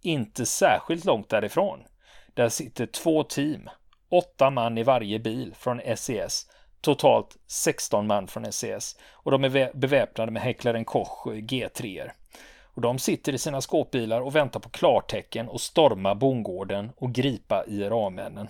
Inte 0.00 0.46
särskilt 0.46 1.04
långt 1.04 1.28
därifrån. 1.28 1.78
Där 2.34 2.48
sitter 2.48 2.86
två 2.86 3.22
team, 3.22 3.68
åtta 4.08 4.50
man 4.50 4.78
i 4.78 4.82
varje 4.82 5.18
bil 5.18 5.54
från 5.54 5.80
SES. 5.96 6.46
Totalt 6.80 7.36
16 7.46 8.06
man 8.06 8.26
från 8.26 8.52
SES. 8.52 8.96
Och 9.12 9.30
de 9.30 9.44
är 9.44 9.72
beväpnade 9.74 10.32
med 10.32 10.42
Häcklaren 10.42 10.84
Koch 10.84 11.26
eh, 11.26 11.30
G3. 11.30 12.10
Och 12.78 12.82
de 12.82 12.98
sitter 12.98 13.32
i 13.32 13.38
sina 13.38 13.60
skåpbilar 13.60 14.20
och 14.20 14.36
väntar 14.36 14.60
på 14.60 14.68
klartecken 14.68 15.48
och 15.48 15.60
storma 15.60 16.14
bondgården 16.14 16.92
och 16.96 17.12
gripa 17.12 17.64
IRA-männen. 17.66 18.48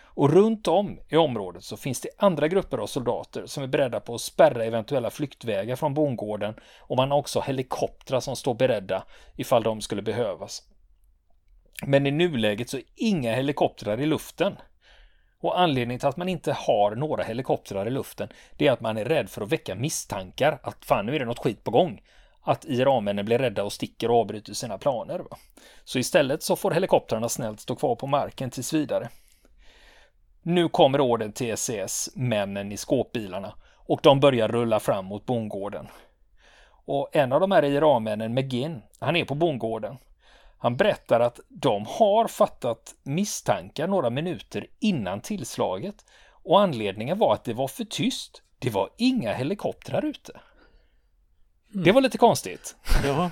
Och 0.00 0.30
runt 0.30 0.68
om 0.68 1.00
i 1.08 1.16
området 1.16 1.64
så 1.64 1.76
finns 1.76 2.00
det 2.00 2.08
andra 2.18 2.48
grupper 2.48 2.78
av 2.78 2.86
soldater 2.86 3.46
som 3.46 3.62
är 3.62 3.66
beredda 3.66 4.00
på 4.00 4.14
att 4.14 4.20
spärra 4.20 4.64
eventuella 4.64 5.10
flyktvägar 5.10 5.76
från 5.76 5.94
bondgården 5.94 6.54
och 6.80 6.96
man 6.96 7.10
har 7.10 7.18
också 7.18 7.40
helikoptrar 7.40 8.20
som 8.20 8.36
står 8.36 8.54
beredda 8.54 9.04
ifall 9.36 9.62
de 9.62 9.80
skulle 9.80 10.02
behövas. 10.02 10.62
Men 11.86 12.06
i 12.06 12.10
nuläget 12.10 12.70
så 12.70 12.76
är 12.76 12.84
inga 12.96 13.34
helikoptrar 13.34 14.00
i 14.00 14.06
luften. 14.06 14.56
Och 15.40 15.60
anledningen 15.60 16.00
till 16.00 16.08
att 16.08 16.16
man 16.16 16.28
inte 16.28 16.52
har 16.52 16.94
några 16.94 17.22
helikoptrar 17.22 17.86
i 17.86 17.90
luften 17.90 18.28
det 18.56 18.66
är 18.66 18.72
att 18.72 18.80
man 18.80 18.96
är 18.96 19.04
rädd 19.04 19.30
för 19.30 19.42
att 19.42 19.52
väcka 19.52 19.74
misstankar 19.74 20.58
att 20.62 20.84
fan 20.84 21.06
nu 21.06 21.14
är 21.14 21.18
det 21.18 21.24
något 21.24 21.38
skit 21.38 21.64
på 21.64 21.70
gång. 21.70 22.00
Att 22.48 22.64
IRA-männen 22.64 23.24
blir 23.24 23.38
rädda 23.38 23.64
och 23.64 23.72
sticker 23.72 24.10
och 24.10 24.20
avbryter 24.20 24.54
sina 24.54 24.78
planer. 24.78 25.18
Va? 25.18 25.36
Så 25.84 25.98
istället 25.98 26.42
så 26.42 26.56
får 26.56 26.70
helikoptrarna 26.70 27.28
snällt 27.28 27.60
stå 27.60 27.76
kvar 27.76 27.96
på 27.96 28.06
marken 28.06 28.50
tills 28.50 28.72
vidare. 28.72 29.08
Nu 30.42 30.68
kommer 30.68 31.00
orden 31.00 31.32
till 31.32 31.56
SES, 31.56 32.10
männen 32.14 32.72
i 32.72 32.76
skåpbilarna, 32.76 33.54
och 33.76 34.00
de 34.02 34.20
börjar 34.20 34.48
rulla 34.48 34.80
fram 34.80 35.04
mot 35.04 35.26
bondgården. 35.26 35.88
Och 36.84 37.08
en 37.12 37.32
av 37.32 37.40
de 37.40 37.52
här 37.52 37.64
IRA-männen, 37.64 38.34
McGinn, 38.34 38.82
han 38.98 39.16
är 39.16 39.24
på 39.24 39.34
bondgården. 39.34 39.98
Han 40.58 40.76
berättar 40.76 41.20
att 41.20 41.40
de 41.48 41.86
har 41.88 42.28
fattat 42.28 42.94
misstankar 43.02 43.86
några 43.88 44.10
minuter 44.10 44.66
innan 44.78 45.20
tillslaget 45.20 46.04
och 46.30 46.60
anledningen 46.60 47.18
var 47.18 47.34
att 47.34 47.44
det 47.44 47.54
var 47.54 47.68
för 47.68 47.84
tyst. 47.84 48.42
Det 48.58 48.70
var 48.70 48.90
inga 48.96 49.32
helikoptrar 49.32 50.04
ute. 50.04 50.40
Mm. 51.74 51.84
Det 51.84 51.92
var 51.92 52.00
lite 52.00 52.18
konstigt. 52.18 52.76
Ja. 53.04 53.30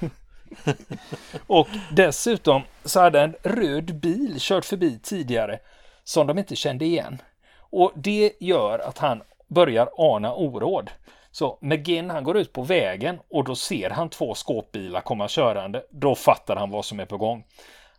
och 1.47 1.69
dessutom 1.91 2.63
så 2.85 3.01
hade 3.01 3.21
en 3.21 3.35
röd 3.43 4.01
bil 4.01 4.37
kört 4.39 4.65
förbi 4.65 4.99
tidigare 5.03 5.59
som 6.05 6.27
de 6.27 6.39
inte 6.39 6.57
kände 6.57 6.85
igen. 6.85 7.23
Och 7.59 7.93
det 7.95 8.33
gör 8.41 8.79
att 8.79 8.99
han 8.99 9.23
börjar 9.49 9.89
ana 9.97 10.35
oråd. 10.35 10.91
Så 11.31 11.59
McGinn 11.61 12.11
han 12.11 12.25
går 12.25 12.37
ut 12.37 12.53
på 12.53 12.63
vägen 12.63 13.19
och 13.31 13.45
då 13.45 13.55
ser 13.55 13.91
han 13.91 14.09
två 14.09 14.35
skåpbilar 14.35 15.01
komma 15.01 15.29
körande. 15.29 15.83
Då 15.91 16.15
fattar 16.15 16.57
han 16.57 16.71
vad 16.71 16.85
som 16.85 17.01
är 17.01 17.07
på 17.07 17.17
gång. 17.17 17.45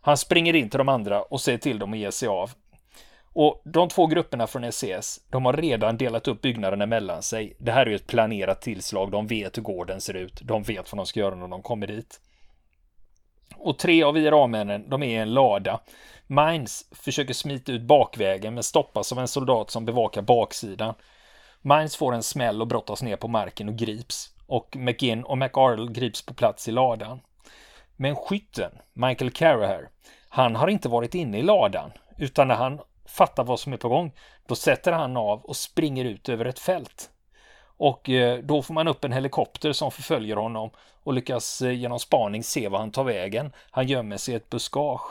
Han 0.00 0.16
springer 0.16 0.56
in 0.56 0.70
till 0.70 0.78
de 0.78 0.88
andra 0.88 1.22
och 1.22 1.40
säger 1.40 1.58
till 1.58 1.78
dem 1.78 1.92
att 1.92 1.98
ge 1.98 2.12
sig 2.12 2.28
av. 2.28 2.50
Och 3.32 3.62
de 3.64 3.88
två 3.88 4.06
grupperna 4.06 4.46
från 4.46 4.64
SCS, 4.64 5.20
de 5.30 5.44
har 5.44 5.52
redan 5.52 5.96
delat 5.96 6.28
upp 6.28 6.42
byggnaderna 6.42 6.86
mellan 6.86 7.22
sig. 7.22 7.56
Det 7.58 7.72
här 7.72 7.86
är 7.86 7.90
ju 7.90 7.96
ett 7.96 8.06
planerat 8.06 8.60
tillslag. 8.60 9.10
De 9.10 9.26
vet 9.26 9.56
hur 9.56 9.62
gården 9.62 10.00
ser 10.00 10.14
ut. 10.14 10.40
De 10.42 10.62
vet 10.62 10.92
vad 10.92 10.98
de 10.98 11.06
ska 11.06 11.20
göra 11.20 11.34
när 11.34 11.48
de 11.48 11.62
kommer 11.62 11.86
dit. 11.86 12.20
Och 13.56 13.78
tre 13.78 14.02
av 14.02 14.18
IRA-männen, 14.18 14.90
de 14.90 15.02
är 15.02 15.06
i 15.06 15.14
en 15.14 15.34
lada. 15.34 15.80
Mines 16.26 16.84
försöker 16.92 17.34
smita 17.34 17.72
ut 17.72 17.82
bakvägen 17.82 18.54
men 18.54 18.62
stoppas 18.62 19.12
av 19.12 19.18
en 19.18 19.28
soldat 19.28 19.70
som 19.70 19.84
bevakar 19.84 20.22
baksidan. 20.22 20.94
Mines 21.62 21.96
får 21.96 22.14
en 22.14 22.22
smäll 22.22 22.60
och 22.60 22.68
brottas 22.68 23.02
ner 23.02 23.16
på 23.16 23.28
marken 23.28 23.68
och 23.68 23.76
grips. 23.76 24.34
Och 24.46 24.76
McGinn 24.76 25.24
och 25.24 25.38
McArdle 25.38 25.92
grips 25.92 26.26
på 26.26 26.34
plats 26.34 26.68
i 26.68 26.72
ladan. 26.72 27.20
Men 27.96 28.16
skytten, 28.16 28.70
Michael 28.92 29.30
Caraher, 29.30 29.88
han 30.28 30.56
har 30.56 30.68
inte 30.68 30.88
varit 30.88 31.14
inne 31.14 31.38
i 31.38 31.42
ladan. 31.42 31.90
Utan 32.16 32.48
när 32.48 32.54
han 32.54 32.80
fattar 33.08 33.44
vad 33.44 33.60
som 33.60 33.72
är 33.72 33.76
på 33.76 33.88
gång, 33.88 34.12
då 34.46 34.54
sätter 34.54 34.92
han 34.92 35.16
av 35.16 35.44
och 35.44 35.56
springer 35.56 36.04
ut 36.04 36.28
över 36.28 36.44
ett 36.44 36.58
fält. 36.58 37.10
Och 37.76 38.10
eh, 38.10 38.38
då 38.38 38.62
får 38.62 38.74
man 38.74 38.88
upp 38.88 39.04
en 39.04 39.12
helikopter 39.12 39.72
som 39.72 39.90
förföljer 39.90 40.36
honom 40.36 40.70
och 41.02 41.12
lyckas 41.12 41.62
eh, 41.62 41.72
genom 41.72 41.98
spaning 41.98 42.44
se 42.44 42.68
var 42.68 42.78
han 42.78 42.90
tar 42.90 43.04
vägen. 43.04 43.52
Han 43.70 43.86
gömmer 43.86 44.16
sig 44.16 44.34
i 44.34 44.36
ett 44.36 44.50
buskage. 44.50 45.02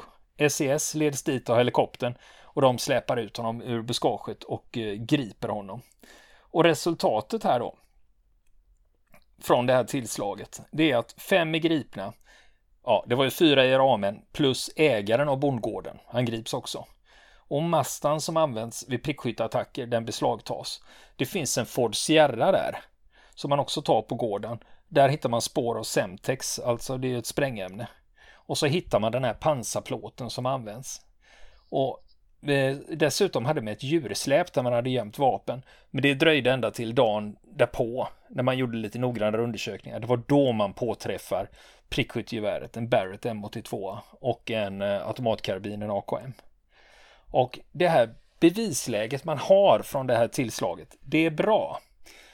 SES 0.50 0.96
leds 0.96 1.24
dit 1.24 1.50
av 1.50 1.58
helikoptern 1.58 2.18
och 2.42 2.62
de 2.62 2.78
släpar 2.78 3.18
ut 3.18 3.38
honom 3.38 3.62
ur 3.62 3.82
buskaget 3.82 4.44
och 4.44 4.78
eh, 4.78 4.94
griper 4.94 5.48
honom. 5.48 5.82
Och 6.40 6.64
resultatet 6.64 7.44
här 7.44 7.60
då 7.60 7.76
från 9.42 9.66
det 9.66 9.74
här 9.74 9.84
tillslaget, 9.84 10.62
det 10.72 10.92
är 10.92 10.98
att 10.98 11.12
fem 11.18 11.56
är 11.56 11.60
gripna. 11.60 12.14
Ja, 12.84 13.06
det 13.08 13.16
var 13.16 13.24
ju 13.24 13.32
fyra 13.32 13.66
IRA-män 13.66 14.22
plus 14.32 14.70
ägaren 14.76 15.30
av 15.30 15.40
bondgården. 15.40 15.98
Han 16.08 16.26
grips 16.26 16.54
också. 16.54 16.86
Och 17.48 17.64
mastan 17.64 18.22
som 18.22 18.38
används 18.38 18.86
vid 18.88 19.04
prickskytteattacker, 19.04 19.86
den 19.86 20.06
beslagtas. 20.06 20.82
Det 21.16 21.26
finns 21.26 21.58
en 21.58 21.66
Ford 21.66 21.96
Sierra 21.96 22.52
där, 22.52 22.80
som 23.36 23.50
man 23.50 23.60
också 23.60 23.82
tar 23.82 24.02
på 24.02 24.16
gården. 24.16 24.60
Där 24.88 25.10
hittar 25.10 25.30
man 25.30 25.42
spår 25.42 25.80
av 25.80 25.84
Semtex, 25.84 26.60
alltså 26.60 26.98
det 26.98 27.14
är 27.14 27.18
ett 27.18 27.26
sprängämne. 27.26 27.88
Och 28.34 28.58
så 28.58 28.66
hittar 28.66 29.00
man 29.00 29.12
den 29.12 29.24
här 29.24 29.34
pansarplåten 29.34 30.30
som 30.30 30.46
används. 30.46 31.02
Och 31.70 32.04
eh, 32.50 32.78
dessutom 32.78 33.46
hade 33.46 33.62
man 33.62 33.74
ett 33.74 33.84
djursläp 33.84 34.54
där 34.54 34.64
man 34.64 34.74
hade 34.74 34.90
gömt 34.90 35.20
vapen. 35.20 35.62
Men 35.92 36.02
det 36.02 36.14
dröjde 36.14 36.52
ända 36.52 36.72
till 36.72 36.96
dagen 36.96 37.36
därpå, 37.44 38.08
när 38.30 38.44
man 38.44 38.58
gjorde 38.58 38.78
lite 38.78 39.00
noggrannare 39.00 39.44
undersökningar. 39.44 40.00
Det 40.00 40.08
var 40.08 40.22
då 40.28 40.52
man 40.52 40.74
påträffar 40.74 41.50
prickskyttegeväret, 41.90 42.78
en 42.78 42.90
Barrett 42.90 43.26
M82 43.26 43.98
och 44.12 44.52
en 44.52 44.82
eh, 44.82 45.08
automatkarbin, 45.08 45.82
en 45.82 45.92
AKM. 45.92 46.34
Och 47.32 47.60
det 47.72 47.88
här 47.88 48.16
bevisläget 48.40 49.26
man 49.26 49.38
har 49.38 49.80
från 49.80 50.08
det 50.08 50.16
här 50.16 50.28
tillslaget, 50.28 50.96
det 51.02 51.26
är 51.26 51.32
bra. 51.32 51.80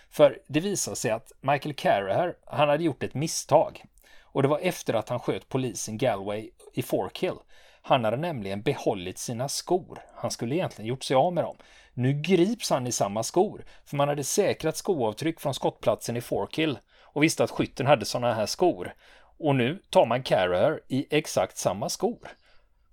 För 0.09 0.39
det 0.47 0.59
visar 0.59 0.95
sig 0.95 1.11
att 1.11 1.31
Michael 1.41 1.75
Carraher, 1.75 2.35
han 2.45 2.69
hade 2.69 2.83
gjort 2.83 3.03
ett 3.03 3.13
misstag. 3.13 3.83
Och 4.21 4.41
det 4.41 4.47
var 4.47 4.59
efter 4.59 4.93
att 4.93 5.09
han 5.09 5.19
sköt 5.19 5.49
polisen 5.49 5.97
Galway 5.97 6.49
i 6.73 6.81
Forkill. 6.81 7.35
Han 7.81 8.03
hade 8.03 8.17
nämligen 8.17 8.61
behållit 8.61 9.17
sina 9.17 9.49
skor. 9.49 9.99
Han 10.15 10.31
skulle 10.31 10.55
egentligen 10.55 10.89
gjort 10.89 11.03
sig 11.03 11.15
av 11.15 11.33
med 11.33 11.43
dem. 11.43 11.57
Nu 11.93 12.13
grips 12.13 12.69
han 12.69 12.87
i 12.87 12.91
samma 12.91 13.23
skor, 13.23 13.65
för 13.85 13.95
man 13.95 14.07
hade 14.07 14.23
säkrat 14.23 14.77
skoavtryck 14.77 15.39
från 15.39 15.53
skottplatsen 15.53 16.17
i 16.17 16.21
Forkill 16.21 16.79
och 17.01 17.23
visste 17.23 17.43
att 17.43 17.51
skytten 17.51 17.87
hade 17.87 18.05
sådana 18.05 18.33
här 18.33 18.45
skor. 18.45 18.93
Och 19.37 19.55
nu 19.55 19.81
tar 19.89 20.05
man 20.05 20.23
Carraher 20.23 20.81
i 20.87 21.07
exakt 21.09 21.57
samma 21.57 21.89
skor. 21.89 22.29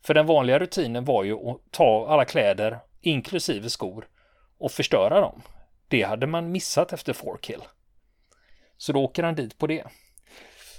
För 0.02 0.14
den 0.14 0.26
vanliga 0.26 0.58
rutinen 0.58 1.04
var 1.04 1.24
ju 1.24 1.50
att 1.50 1.58
ta 1.70 2.06
alla 2.08 2.24
kläder, 2.24 2.78
inklusive 3.00 3.70
skor, 3.70 4.08
och 4.58 4.72
förstöra 4.72 5.20
dem. 5.20 5.42
Det 5.88 6.02
hade 6.02 6.26
man 6.26 6.52
missat 6.52 6.92
efter 6.92 7.12
Forkill. 7.12 7.62
Så 8.76 8.92
då 8.92 9.04
åker 9.04 9.22
han 9.22 9.34
dit 9.34 9.58
på 9.58 9.66
det. 9.66 9.84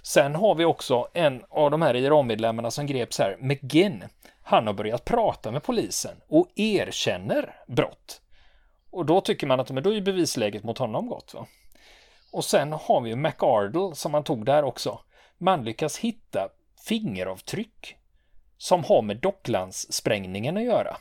Sen 0.04 0.36
har 0.36 0.56
vi 0.56 0.66
också 0.66 1.08
en 1.14 1.44
av 1.50 1.72
de 1.72 1.82
här 1.82 1.96
IRA-medlemmarna 1.96 2.72
som 2.72 2.86
greps 2.86 3.20
här, 3.20 3.38
McGinn. 3.40 4.04
Han 4.44 4.68
har 4.68 4.74
börjat 4.74 5.06
prata 5.06 5.52
med 5.52 5.64
polisen 5.64 6.22
och 6.28 6.48
erkänner 6.56 7.56
brott. 7.68 8.22
Och 8.92 9.06
då 9.06 9.22
tycker 9.22 9.48
man 9.48 9.60
att 9.60 9.72
men 9.72 9.84
då 9.84 9.94
är 9.94 10.02
bevisläget 10.02 10.64
mot 10.64 10.78
honom 10.78 11.08
gott. 11.08 11.34
Va? 11.34 11.48
Och 12.32 12.46
sen 12.46 12.72
har 12.74 13.02
vi 13.02 13.16
McArdle 13.16 13.96
som 13.96 14.12
man 14.12 14.24
tog 14.24 14.46
där 14.46 14.64
också. 14.64 15.00
Man 15.38 15.64
lyckas 15.64 15.98
hitta 15.98 16.50
fingeravtryck 16.88 17.96
som 18.62 18.84
har 18.84 19.02
med 19.02 19.18
Docklandssprängningen 19.18 20.58
att 20.58 20.64
göra. 20.64 20.98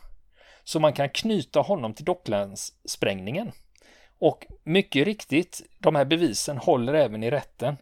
Så 0.64 0.80
man 0.80 0.92
kan 0.92 1.08
knyta 1.08 1.60
honom 1.60 1.94
till 1.94 2.04
Docklandssprängningen. 2.04 3.52
Och 4.18 4.46
mycket 4.64 5.04
riktigt, 5.04 5.62
de 5.78 5.94
här 5.94 6.04
bevisen 6.04 6.58
håller 6.58 6.94
även 6.94 7.22
i 7.22 7.30
rätten. 7.30 7.76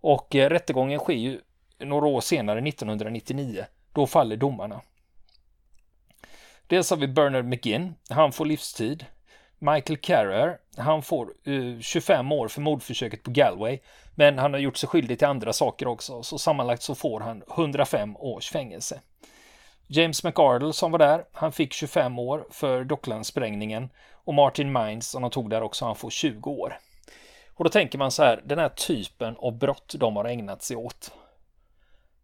Och 0.00 0.34
eh, 0.34 0.50
rättegången 0.50 0.98
sker 0.98 1.14
ju 1.14 1.40
några 1.78 2.06
år 2.06 2.20
senare, 2.20 2.68
1999. 2.68 3.64
Då 3.92 4.06
faller 4.06 4.36
domarna. 4.36 4.80
Dels 6.66 6.90
har 6.90 6.96
vi 6.96 7.08
Bernard 7.08 7.44
McGinn. 7.44 7.94
Han 8.10 8.32
får 8.32 8.46
livstid. 8.46 9.04
Michael 9.58 9.96
Carrer, 9.96 10.58
han 10.76 11.02
får 11.02 11.32
eh, 11.44 11.52
uh, 11.52 11.80
25 11.80 12.32
år 12.32 12.48
för 12.48 12.60
mordförsöket 12.60 13.22
på 13.22 13.30
Galway. 13.30 13.78
Men 14.14 14.38
han 14.38 14.52
har 14.52 14.60
gjort 14.60 14.76
sig 14.76 14.88
skyldig 14.88 15.18
till 15.18 15.28
andra 15.28 15.52
saker 15.52 15.88
också, 15.88 16.22
så 16.22 16.38
sammanlagt 16.38 16.82
så 16.82 16.94
får 16.94 17.20
han 17.20 17.42
105 17.56 18.16
års 18.16 18.50
fängelse. 18.50 19.00
James 19.86 20.24
McArdle 20.24 20.72
som 20.72 20.92
var 20.92 20.98
där, 20.98 21.24
han 21.32 21.52
fick 21.52 21.72
25 21.72 22.18
år 22.18 22.46
för 22.50 22.84
Docklandssprängningen 22.84 23.90
och 24.12 24.34
Martin 24.34 24.72
Mines 24.72 25.10
som 25.10 25.22
de 25.22 25.30
tog 25.30 25.50
där 25.50 25.62
också, 25.62 25.84
han 25.84 25.96
får 25.96 26.10
20 26.10 26.50
år. 26.50 26.78
Och 27.54 27.64
då 27.64 27.70
tänker 27.70 27.98
man 27.98 28.10
så 28.10 28.22
här, 28.22 28.42
den 28.44 28.58
här 28.58 28.68
typen 28.68 29.36
av 29.36 29.58
brott 29.58 29.94
de 29.98 30.16
har 30.16 30.24
ägnat 30.24 30.62
sig 30.62 30.76
åt 30.76 31.12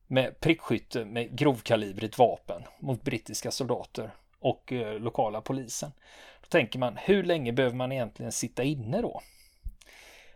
med 0.07 0.41
prickskytte 0.41 1.05
med 1.05 1.39
grovkalibrigt 1.39 2.19
vapen 2.19 2.63
mot 2.79 3.03
brittiska 3.03 3.51
soldater 3.51 4.11
och 4.41 4.73
eh, 4.73 5.01
lokala 5.01 5.41
polisen. 5.41 5.93
Då 6.55 6.59
tänker 6.59 6.79
man, 6.79 6.97
hur 6.97 7.23
länge 7.23 7.53
behöver 7.53 7.77
man 7.77 7.93
egentligen 7.93 8.33
sitta 8.33 8.63
inne 8.63 9.03
då? 9.03 9.21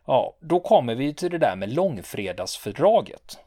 Ja, 0.06 0.36
då 0.40 0.60
kommer 0.60 0.94
vi 0.94 1.14
till 1.14 1.30
det 1.30 1.38
där 1.38 1.56
med 1.56 1.72
långfredagsfördraget 1.72 3.38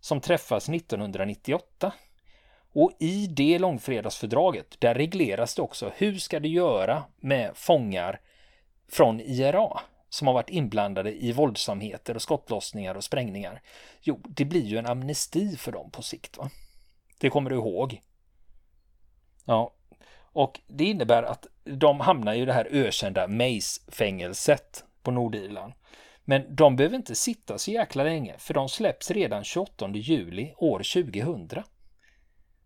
som 0.00 0.20
träffas 0.20 0.68
1998. 0.68 1.92
Och 2.72 2.92
i 2.98 3.26
det 3.26 3.58
långfredagsfördraget, 3.58 4.80
där 4.80 4.94
regleras 4.94 5.54
det 5.54 5.62
också 5.62 5.92
hur 5.96 6.18
ska 6.18 6.40
du 6.40 6.48
göra 6.48 7.04
med 7.16 7.50
fångar 7.54 8.20
från 8.88 9.20
IRA 9.20 9.80
som 10.08 10.26
har 10.26 10.34
varit 10.34 10.50
inblandade 10.50 11.24
i 11.24 11.32
våldsamheter 11.32 12.14
och 12.14 12.22
skottlossningar 12.22 12.94
och 12.94 13.04
sprängningar. 13.04 13.62
Jo, 14.00 14.20
det 14.24 14.44
blir 14.44 14.64
ju 14.64 14.78
en 14.78 14.86
amnesti 14.86 15.56
för 15.56 15.72
dem 15.72 15.90
på 15.90 16.02
sikt. 16.02 16.38
Va? 16.38 16.50
Det 17.18 17.30
kommer 17.30 17.50
du 17.50 17.56
ihåg. 17.56 18.00
Ja, 19.44 19.72
och 20.36 20.60
det 20.66 20.84
innebär 20.84 21.22
att 21.22 21.46
de 21.64 22.00
hamnar 22.00 22.34
i 22.34 22.44
det 22.44 22.52
här 22.52 22.68
ökända 22.70 23.28
Mace-fängelset 23.28 24.84
på 25.02 25.10
Nordirland. 25.10 25.72
Men 26.24 26.56
de 26.56 26.76
behöver 26.76 26.96
inte 26.96 27.14
sitta 27.14 27.58
så 27.58 27.70
jäkla 27.70 28.04
länge 28.04 28.34
för 28.38 28.54
de 28.54 28.68
släpps 28.68 29.10
redan 29.10 29.44
28 29.44 29.90
juli 29.94 30.54
år 30.56 30.78
2000. 30.78 31.62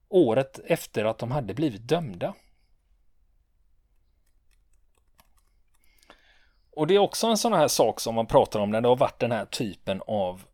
Året 0.09 0.61
efter 0.64 1.04
att 1.04 1.18
de 1.18 1.30
hade 1.30 1.54
blivit 1.54 1.88
dömda. 1.88 2.35
Och 6.70 6.87
det 6.87 6.94
är 6.94 6.98
också 6.98 7.26
en 7.26 7.38
sån 7.38 7.52
här 7.52 7.68
sak 7.68 8.00
som 8.00 8.14
man 8.14 8.26
pratar 8.26 8.61
om 8.61 8.70
när 8.70 8.80
det 8.80 8.88
har 8.88 8.96
varit 8.96 9.20
den 9.20 9.33
här 9.33 9.46
typen 9.46 10.02
av 10.06 10.44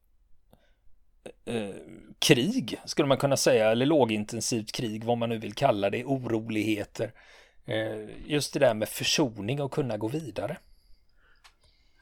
eh, 1.44 1.74
krig, 2.18 2.80
skulle 2.84 3.08
man 3.08 3.18
kunna 3.18 3.36
säga, 3.36 3.70
eller 3.70 3.86
lågintensivt 3.86 4.72
krig, 4.72 5.04
vad 5.04 5.18
man 5.18 5.28
nu 5.28 5.38
vill 5.38 5.54
kalla 5.54 5.90
det, 5.90 6.04
oroligheter. 6.04 7.12
Eh, 7.64 8.30
just 8.30 8.52
det 8.52 8.58
där 8.58 8.74
med 8.74 8.88
försoning 8.88 9.62
och 9.62 9.72
kunna 9.72 9.96
gå 9.96 10.08
vidare. 10.08 10.58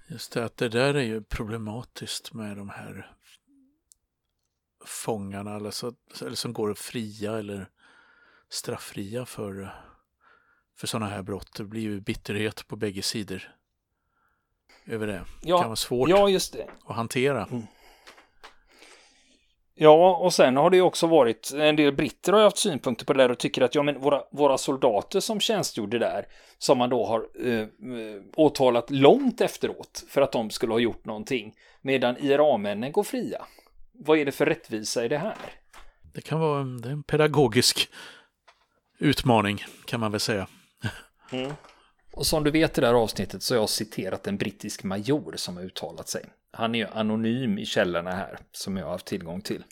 Just 0.09 0.33
det, 0.33 0.45
att 0.45 0.57
det 0.57 0.69
där 0.69 0.95
är 0.95 1.03
ju 1.03 1.23
problematiskt 1.23 2.33
med 2.33 2.57
de 2.57 2.69
här 2.69 3.11
fångarna 4.87 5.57
eller, 5.57 5.71
så, 5.71 5.93
eller 6.21 6.35
som 6.35 6.53
går 6.53 6.75
fria 6.75 7.39
eller 7.39 7.69
strafffria 8.49 9.27
för, 9.27 9.75
för 10.77 10.87
sådana 10.87 11.07
här 11.07 11.23
brott. 11.23 11.55
Det 11.57 11.65
blir 11.65 11.83
ju 11.83 12.01
bitterhet 12.01 12.69
på 12.69 12.77
bägge 12.77 13.03
sidor 13.03 13.55
över 14.87 15.07
det. 15.07 15.25
Ja, 15.43 15.57
det 15.57 15.63
kan 15.63 15.69
vara 15.69 15.77
svårt 15.77 16.11
ja, 16.11 16.39
att 16.87 16.97
hantera. 16.97 17.45
Mm. 17.45 17.67
Ja, 19.77 20.17
och 20.17 20.35
sen 20.35 20.57
har 20.57 20.71
det 20.71 20.77
ju 20.77 20.83
också 20.83 21.07
varit 21.07 21.53
en 21.55 21.77
del 21.77 21.93
britter 21.93 22.33
har 22.33 22.43
haft 22.43 22.59
synpunkter 22.59 23.05
på 23.05 23.13
det 23.13 23.23
där 23.23 23.31
och 23.31 23.39
tycker 23.39 23.63
att 23.63 23.75
ja, 23.75 23.83
men 23.83 24.01
våra, 24.01 24.23
våra 24.31 24.59
soldater 24.59 25.21
som 25.21 25.41
tjänstgjorde 25.41 25.99
där, 25.99 26.27
som 26.59 26.79
man 26.79 26.91
då 26.91 27.07
har 27.07 27.21
eh, 27.21 27.67
åtalat 28.37 28.91
långt 28.91 29.41
efteråt 29.41 30.05
för 30.09 30.23
att 30.23 30.33
de 30.33 30.51
skulle 30.51 30.73
ha 30.73 30.79
gjort 30.79 31.05
någonting, 31.05 31.55
medan 31.83 32.17
IRA-männen 32.19 32.93
går 32.93 33.03
fria. 33.03 33.45
Vad 33.93 34.19
är 34.19 34.25
det 34.25 34.33
för 34.33 34.47
rättvisa 34.47 35.05
i 35.05 35.09
det 35.09 35.19
här? 35.19 35.37
Det 36.15 36.21
kan 36.21 36.41
vara 36.41 36.61
en, 36.61 36.81
det 36.81 36.89
är 36.89 36.93
en 36.93 37.03
pedagogisk 37.03 37.89
utmaning 38.99 39.65
kan 39.87 40.01
man 40.01 40.11
väl 40.11 40.21
säga. 40.21 40.47
Mm. 41.33 41.53
Och 42.13 42.27
som 42.27 42.45
du 42.45 42.51
vet 42.51 42.79
i 42.79 42.81
det 42.81 42.87
här 42.87 42.95
avsnittet 42.95 43.43
så 43.43 43.55
har 43.55 43.61
jag 43.61 43.69
citerat 43.69 44.27
en 44.27 44.37
brittisk 44.37 44.85
major 44.85 45.35
som 45.37 45.57
har 45.57 45.65
uttalat 45.65 46.09
sig. 46.09 46.25
Han 46.55 46.75
är 46.75 46.79
ju 46.79 46.87
anonym 46.87 47.59
i 47.59 47.67
källorna 47.67 48.11
här 48.11 48.39
som 48.53 48.77
jag 48.77 48.85
har 48.85 48.93
haft 48.93 49.07
tillgång 49.07 49.41
till. 49.41 49.65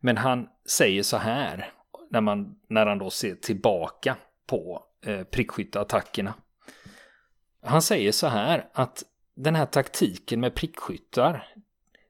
Men 0.00 0.16
han 0.16 0.48
säger 0.68 1.02
så 1.02 1.16
här 1.16 1.72
när, 2.10 2.20
man, 2.20 2.58
när 2.68 2.86
han 2.86 2.98
då 2.98 3.10
ser 3.10 3.34
tillbaka 3.34 4.16
på 4.46 4.84
eh, 5.06 5.22
prickskytteattackerna. 5.22 6.34
Han 7.62 7.82
säger 7.82 8.12
så 8.12 8.26
här 8.26 8.68
att 8.72 9.04
den 9.34 9.54
här 9.54 9.66
taktiken 9.66 10.40
med 10.40 10.54
prickskyttar, 10.54 11.46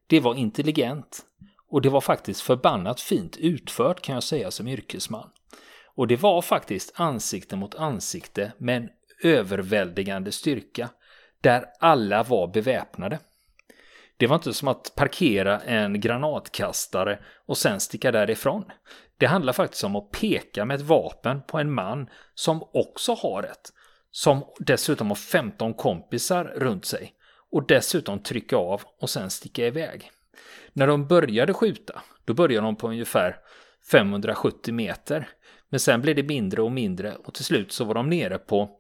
det 0.07 0.21
var 0.21 0.35
intelligent 0.35 1.25
och 1.69 1.83
det 1.83 1.89
var 1.89 2.01
faktiskt 2.01 2.41
förbannat 2.41 3.01
fint 3.01 3.37
utfört 3.37 4.03
kan 4.03 4.15
jag 4.15 4.23
säga 4.23 4.51
som 4.51 4.69
yrkesman. 4.69 5.31
Och 5.95 6.07
det 6.07 6.17
var 6.17 6.43
faktiskt 6.43 6.93
ansikte 6.95 7.57
mot 7.57 7.75
ansikte 7.75 8.53
med 8.59 8.77
en 8.77 8.89
överväldigande 9.23 10.33
styrka. 10.33 10.89
där 11.41 11.65
alla 11.81 12.23
var 12.23 12.49
beväpnade. 12.49 13.19
Det 14.19 14.27
var 14.27 14.37
inte 14.37 14.55
som 14.55 14.69
att 14.69 14.93
parkera 14.95 15.61
en 15.61 16.01
granatkastare 16.01 17.19
och 17.47 17.59
sen 17.59 17.81
sticka 17.81 18.13
därifrån. 18.13 18.65
Det 19.19 19.27
handlar 19.27 19.53
faktiskt 19.53 19.85
om 19.85 19.97
att 19.97 20.11
peka 20.11 20.65
med 20.65 20.75
ett 20.75 20.87
vapen 20.87 21.43
på 21.43 21.59
en 21.59 21.73
man 21.73 22.09
som 22.35 22.63
också 22.73 23.15
har 23.15 23.43
ett. 23.43 23.73
Som 24.11 24.45
dessutom 24.59 25.09
har 25.09 25.15
15 25.15 25.75
kompisar 25.75 26.45
runt 26.45 26.85
sig. 26.85 27.13
Och 27.51 27.67
dessutom 27.67 28.23
trycka 28.23 28.57
av 28.57 28.83
och 29.01 29.11
sen 29.11 29.31
sticka 29.31 29.67
iväg. 29.67 30.11
När 30.73 30.87
de 30.87 31.07
började 31.07 31.55
skjuta, 31.55 32.03
då 32.25 32.35
började 32.35 32.67
de 32.67 32.77
på 32.77 32.89
ungefär 32.89 33.37
570 33.91 34.75
meter. 34.75 35.29
Men 35.69 35.81
sen 35.81 36.01
blev 36.01 36.17
det 36.17 36.23
mindre 36.23 36.63
och 36.63 36.73
mindre 36.73 37.15
och 37.15 37.35
till 37.35 37.45
slut 37.45 37.73
så 37.73 37.85
var 37.85 37.95
de 37.95 38.11
nere 38.11 38.39
på 38.39 38.71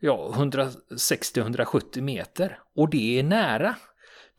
ja, 0.00 0.32
160-170 0.34 2.00
meter. 2.00 2.58
Och 2.76 2.90
det 2.90 3.18
är 3.18 3.22
nära. 3.22 3.74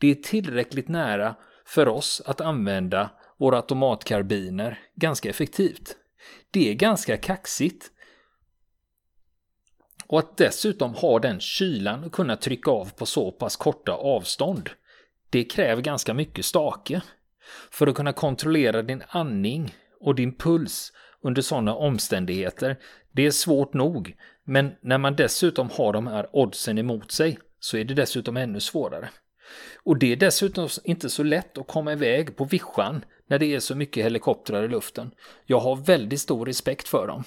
Det 0.00 0.10
är 0.10 0.14
tillräckligt 0.14 0.88
nära 0.88 1.34
för 1.64 1.88
oss 1.88 2.22
att 2.26 2.40
använda 2.40 3.10
våra 3.38 3.56
automatkarbiner 3.56 4.78
ganska 4.94 5.30
effektivt. 5.30 5.96
Det 6.50 6.70
är 6.70 6.74
ganska 6.74 7.16
kaxigt. 7.16 7.90
Och 10.06 10.18
att 10.18 10.36
dessutom 10.36 10.94
ha 10.94 11.18
den 11.18 11.40
kylan 11.40 12.04
och 12.04 12.12
kunna 12.12 12.36
trycka 12.36 12.70
av 12.70 12.92
på 12.94 13.06
så 13.06 13.32
pass 13.32 13.56
korta 13.56 13.92
avstånd. 13.92 14.70
Det 15.30 15.44
kräver 15.44 15.82
ganska 15.82 16.14
mycket 16.14 16.44
stake. 16.44 17.02
För 17.70 17.86
att 17.86 17.94
kunna 17.94 18.12
kontrollera 18.12 18.82
din 18.82 19.02
andning 19.08 19.74
och 20.00 20.14
din 20.14 20.36
puls 20.36 20.92
under 21.22 21.42
sådana 21.42 21.74
omständigheter, 21.74 22.76
det 23.12 23.26
är 23.26 23.30
svårt 23.30 23.74
nog. 23.74 24.16
Men 24.44 24.72
när 24.80 24.98
man 24.98 25.16
dessutom 25.16 25.70
har 25.70 25.92
de 25.92 26.06
här 26.06 26.36
oddsen 26.36 26.78
emot 26.78 27.12
sig 27.12 27.38
så 27.60 27.76
är 27.76 27.84
det 27.84 27.94
dessutom 27.94 28.36
ännu 28.36 28.60
svårare. 28.60 29.10
Och 29.84 29.98
det 29.98 30.12
är 30.12 30.16
dessutom 30.16 30.68
inte 30.84 31.10
så 31.10 31.22
lätt 31.22 31.58
att 31.58 31.66
komma 31.66 31.92
iväg 31.92 32.36
på 32.36 32.44
vischan 32.44 33.04
när 33.26 33.38
det 33.38 33.54
är 33.54 33.60
så 33.60 33.74
mycket 33.74 34.04
helikoptrar 34.04 34.62
i 34.62 34.68
luften. 34.68 35.10
Jag 35.46 35.60
har 35.60 35.76
väldigt 35.76 36.20
stor 36.20 36.46
respekt 36.46 36.88
för 36.88 37.06
dem. 37.06 37.24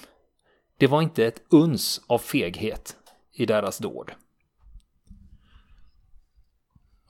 Det 0.78 0.86
var 0.86 1.02
inte 1.02 1.26
ett 1.26 1.42
uns 1.50 2.00
av 2.06 2.18
feghet 2.18 2.96
i 3.32 3.46
deras 3.46 3.78
dåd. 3.78 4.12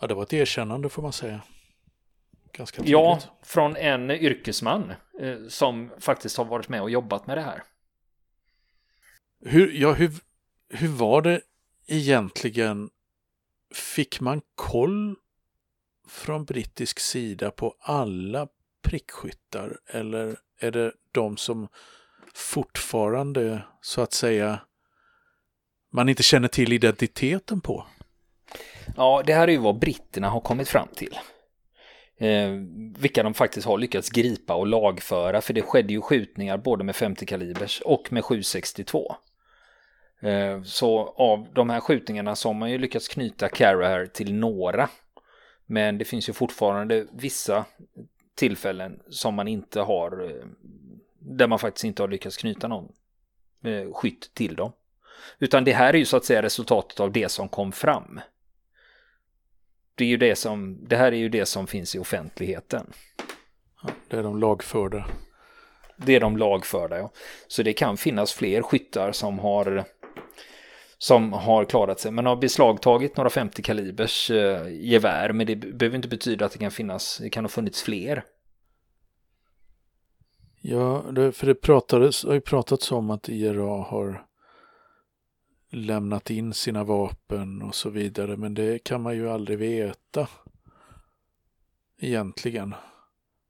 Ja, 0.00 0.06
det 0.06 0.14
var 0.14 0.22
ett 0.22 0.32
erkännande 0.32 0.88
får 0.88 1.02
man 1.02 1.12
säga. 1.12 1.42
Ganska 2.52 2.76
tydligt. 2.76 2.92
Ja, 2.92 3.20
från 3.42 3.76
en 3.76 4.10
yrkesman 4.10 4.92
eh, 5.20 5.36
som 5.48 5.90
faktiskt 5.98 6.36
har 6.36 6.44
varit 6.44 6.68
med 6.68 6.82
och 6.82 6.90
jobbat 6.90 7.26
med 7.26 7.36
det 7.36 7.42
här. 7.42 7.62
Hur, 9.40 9.72
ja, 9.72 9.92
hur, 9.92 10.12
hur 10.68 10.88
var 10.88 11.22
det 11.22 11.40
egentligen? 11.86 12.90
Fick 13.74 14.20
man 14.20 14.40
koll 14.54 15.16
från 16.08 16.44
brittisk 16.44 16.98
sida 16.98 17.50
på 17.50 17.74
alla 17.80 18.48
prickskyttar 18.82 19.78
eller 19.86 20.36
är 20.60 20.70
det 20.70 20.92
de 21.12 21.36
som 21.36 21.68
fortfarande 22.34 23.62
så 23.80 24.00
att 24.00 24.12
säga 24.12 24.60
man 25.92 26.08
inte 26.08 26.22
känner 26.22 26.48
till 26.48 26.72
identiteten 26.72 27.60
på? 27.60 27.86
Ja, 28.96 29.22
det 29.26 29.34
här 29.34 29.48
är 29.48 29.52
ju 29.52 29.58
vad 29.58 29.78
britterna 29.78 30.28
har 30.28 30.40
kommit 30.40 30.68
fram 30.68 30.88
till. 30.96 31.18
Eh, 32.18 32.50
vilka 32.98 33.22
de 33.22 33.34
faktiskt 33.34 33.66
har 33.66 33.78
lyckats 33.78 34.10
gripa 34.10 34.54
och 34.54 34.66
lagföra, 34.66 35.40
för 35.40 35.54
det 35.54 35.62
skedde 35.62 35.92
ju 35.92 36.00
skjutningar 36.00 36.58
både 36.58 36.84
med 36.84 36.96
50 36.96 37.26
kalibers 37.26 37.80
och 37.80 38.12
med 38.12 38.24
762. 38.24 39.16
Eh, 40.22 40.62
så 40.62 41.14
av 41.16 41.46
de 41.54 41.70
här 41.70 41.80
skjutningarna 41.80 42.36
så 42.36 42.48
har 42.48 42.54
man 42.54 42.70
ju 42.70 42.78
lyckats 42.78 43.08
knyta 43.08 43.48
Carragher 43.48 44.06
till 44.06 44.34
några. 44.34 44.88
Men 45.66 45.98
det 45.98 46.04
finns 46.04 46.28
ju 46.28 46.32
fortfarande 46.32 47.06
vissa 47.12 47.64
tillfällen 48.34 49.02
som 49.08 49.34
man 49.34 49.48
inte 49.48 49.80
har, 49.80 50.24
eh, 50.24 50.46
där 51.18 51.46
man 51.46 51.58
faktiskt 51.58 51.84
inte 51.84 52.02
har 52.02 52.08
lyckats 52.08 52.36
knyta 52.36 52.68
någon 52.68 52.92
eh, 53.64 53.92
skytt 53.92 54.34
till 54.34 54.56
dem. 54.56 54.72
Utan 55.38 55.64
det 55.64 55.72
här 55.72 55.94
är 55.94 55.98
ju 55.98 56.04
så 56.04 56.16
att 56.16 56.24
säga 56.24 56.42
resultatet 56.42 57.00
av 57.00 57.12
det 57.12 57.28
som 57.28 57.48
kom 57.48 57.72
fram. 57.72 58.20
Det 59.94 60.04
är 60.04 60.08
ju 60.08 60.16
det 60.16 60.36
som, 60.36 60.88
det 60.88 60.96
här 60.96 61.12
är 61.12 61.16
ju 61.16 61.28
det 61.28 61.46
som 61.46 61.66
finns 61.66 61.94
i 61.94 61.98
offentligheten. 61.98 62.92
Ja, 63.82 63.90
det 64.08 64.16
är 64.16 64.22
de 64.22 64.38
lagförda. 64.38 65.06
Det 65.96 66.16
är 66.16 66.20
de 66.20 66.36
lagförda, 66.36 66.98
ja. 66.98 67.10
Så 67.46 67.62
det 67.62 67.72
kan 67.72 67.96
finnas 67.96 68.32
fler 68.32 68.62
skyttar 68.62 69.12
som 69.12 69.38
har 69.38 69.84
som 70.98 71.32
har 71.32 71.64
klarat 71.64 72.00
sig. 72.00 72.12
Man 72.12 72.26
har 72.26 72.36
beslagtagit 72.36 73.16
några 73.16 73.30
50 73.30 73.62
kalibers 73.62 74.30
eh, 74.30 74.68
gevär, 74.68 75.32
men 75.32 75.46
det 75.46 75.56
behöver 75.56 75.96
inte 75.96 76.08
betyda 76.08 76.46
att 76.46 76.52
det 76.52 76.58
kan 76.58 76.70
finnas, 76.70 77.18
det 77.22 77.30
kan 77.30 77.44
ha 77.44 77.48
funnits 77.48 77.82
fler. 77.82 78.24
Ja, 80.60 81.04
det, 81.12 81.32
för 81.32 81.46
det 81.46 81.54
pratades, 81.54 82.24
har 82.24 82.34
ju 82.34 82.40
pratats 82.40 82.92
om 82.92 83.10
att 83.10 83.28
IRA 83.28 83.82
har 83.82 84.26
lämnat 85.70 86.30
in 86.30 86.54
sina 86.54 86.84
vapen 86.84 87.62
och 87.62 87.74
så 87.74 87.90
vidare, 87.90 88.36
men 88.36 88.54
det 88.54 88.84
kan 88.84 89.02
man 89.02 89.16
ju 89.16 89.30
aldrig 89.30 89.58
veta. 89.58 90.28
Egentligen. 91.98 92.74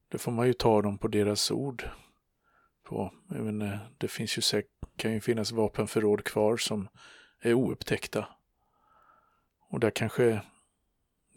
Det 0.09 0.19
får 0.19 0.33
man 0.33 0.47
ju 0.47 0.53
ta 0.53 0.83
dem 0.83 0.99
på 0.99 1.09
deras 1.09 1.51
ord. 1.51 1.89
På. 2.85 3.13
Men 3.29 3.79
det 3.99 4.09
finns 4.09 4.39
ju 4.39 4.43
säkert, 4.43 4.71
kan 4.97 5.13
ju 5.13 5.21
finnas 5.21 5.53
vapenförråd 5.53 6.25
kvar 6.25 6.57
som 6.57 6.89
är 7.51 7.55
oupptäckta. 7.55 8.29
Och 9.71 9.81
där 9.81 9.91
kanske 9.91 10.41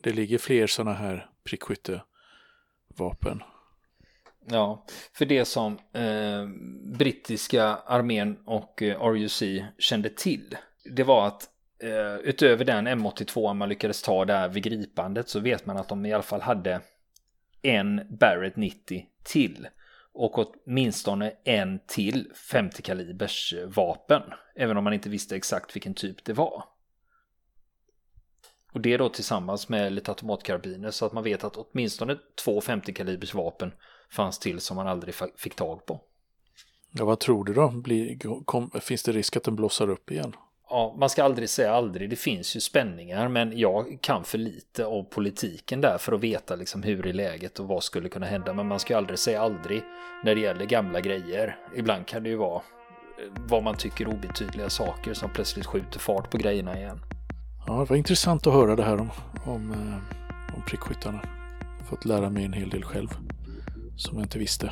det 0.03 0.13
ligger 0.13 0.37
fler 0.37 0.67
sådana 0.67 0.93
här 0.93 1.29
prickskyttevapen. 1.43 3.43
Ja, 4.49 4.85
för 5.13 5.25
det 5.25 5.45
som 5.45 5.79
eh, 5.93 6.47
brittiska 6.97 7.63
armén 7.65 8.37
och 8.45 8.81
eh, 8.81 9.01
RUC 9.01 9.43
kände 9.77 10.09
till, 10.09 10.57
det 10.95 11.03
var 11.03 11.27
att 11.27 11.49
eh, 11.83 12.15
utöver 12.15 12.65
den 12.65 12.87
M82 12.87 13.53
man 13.53 13.69
lyckades 13.69 14.01
ta 14.01 14.25
där 14.25 14.49
vid 14.49 14.63
gripandet 14.63 15.29
så 15.29 15.39
vet 15.39 15.65
man 15.65 15.77
att 15.77 15.89
de 15.89 16.05
i 16.05 16.13
alla 16.13 16.23
fall 16.23 16.41
hade 16.41 16.81
en 17.61 18.01
Barrett 18.09 18.55
90 18.55 19.05
till 19.23 19.67
och 20.17 20.39
åtminstone 20.39 21.33
en 21.43 21.79
till 21.87 22.31
50 22.51 22.81
kalibers 22.81 23.53
eh, 23.53 23.67
vapen. 23.67 24.21
Även 24.55 24.77
om 24.77 24.83
man 24.83 24.93
inte 24.93 25.09
visste 25.09 25.35
exakt 25.35 25.75
vilken 25.75 25.93
typ 25.93 26.23
det 26.23 26.33
var. 26.33 26.63
Och 28.73 28.81
det 28.81 28.97
då 28.97 29.09
tillsammans 29.09 29.69
med 29.69 29.93
lite 29.93 30.11
automatkarbiner 30.11 30.91
så 30.91 31.05
att 31.05 31.13
man 31.13 31.23
vet 31.23 31.43
att 31.43 31.57
åtminstone 31.57 32.17
två 32.43 32.61
50 32.61 32.93
kalibers 32.93 33.33
vapen 33.33 33.71
fanns 34.11 34.39
till 34.39 34.59
som 34.59 34.77
man 34.77 34.87
aldrig 34.87 35.15
fick 35.37 35.55
tag 35.55 35.85
på. 35.85 36.01
Ja, 36.91 37.05
vad 37.05 37.19
tror 37.19 37.45
du 37.45 37.53
då? 37.53 37.69
Blir, 37.69 38.19
kom, 38.45 38.71
finns 38.81 39.03
det 39.03 39.11
risk 39.11 39.37
att 39.37 39.43
den 39.43 39.55
blossar 39.55 39.89
upp 39.89 40.11
igen? 40.11 40.33
Ja, 40.69 40.95
man 40.99 41.09
ska 41.09 41.23
aldrig 41.23 41.49
säga 41.49 41.73
aldrig. 41.73 42.09
Det 42.09 42.15
finns 42.15 42.55
ju 42.55 42.59
spänningar, 42.59 43.27
men 43.27 43.57
jag 43.57 43.97
kan 44.01 44.23
för 44.23 44.37
lite 44.37 44.85
av 44.85 45.03
politiken 45.03 45.81
där 45.81 45.97
för 45.97 46.11
att 46.11 46.21
veta 46.21 46.55
liksom 46.55 46.83
hur 46.83 47.07
är 47.07 47.13
läget 47.13 47.59
och 47.59 47.67
vad 47.67 47.83
skulle 47.83 48.09
kunna 48.09 48.25
hända. 48.25 48.53
Men 48.53 48.67
man 48.67 48.79
ska 48.79 48.97
aldrig 48.97 49.19
säga 49.19 49.41
aldrig 49.41 49.83
när 50.23 50.35
det 50.35 50.41
gäller 50.41 50.65
gamla 50.65 51.01
grejer. 51.01 51.57
Ibland 51.75 52.05
kan 52.07 52.23
det 52.23 52.29
ju 52.29 52.35
vara 52.35 52.55
eh, 52.55 53.41
vad 53.49 53.63
man 53.63 53.77
tycker 53.77 54.07
obetydliga 54.07 54.69
saker 54.69 55.13
som 55.13 55.29
plötsligt 55.33 55.65
skjuter 55.65 55.99
fart 55.99 56.31
på 56.31 56.37
grejerna 56.37 56.77
igen. 56.77 56.99
Ja, 57.67 57.73
det 57.73 57.89
var 57.89 57.95
intressant 57.95 58.47
att 58.47 58.53
höra 58.53 58.75
det 58.75 58.83
här 58.83 58.99
om, 58.99 59.11
om, 59.45 59.71
eh, 59.71 60.55
om 60.55 60.61
prickskyttarna. 60.67 61.21
Fått 61.89 62.05
lära 62.05 62.29
mig 62.29 62.45
en 62.45 62.53
hel 62.53 62.69
del 62.69 62.83
själv 62.83 63.09
som 63.97 64.17
jag 64.17 64.25
inte 64.25 64.39
visste. 64.39 64.71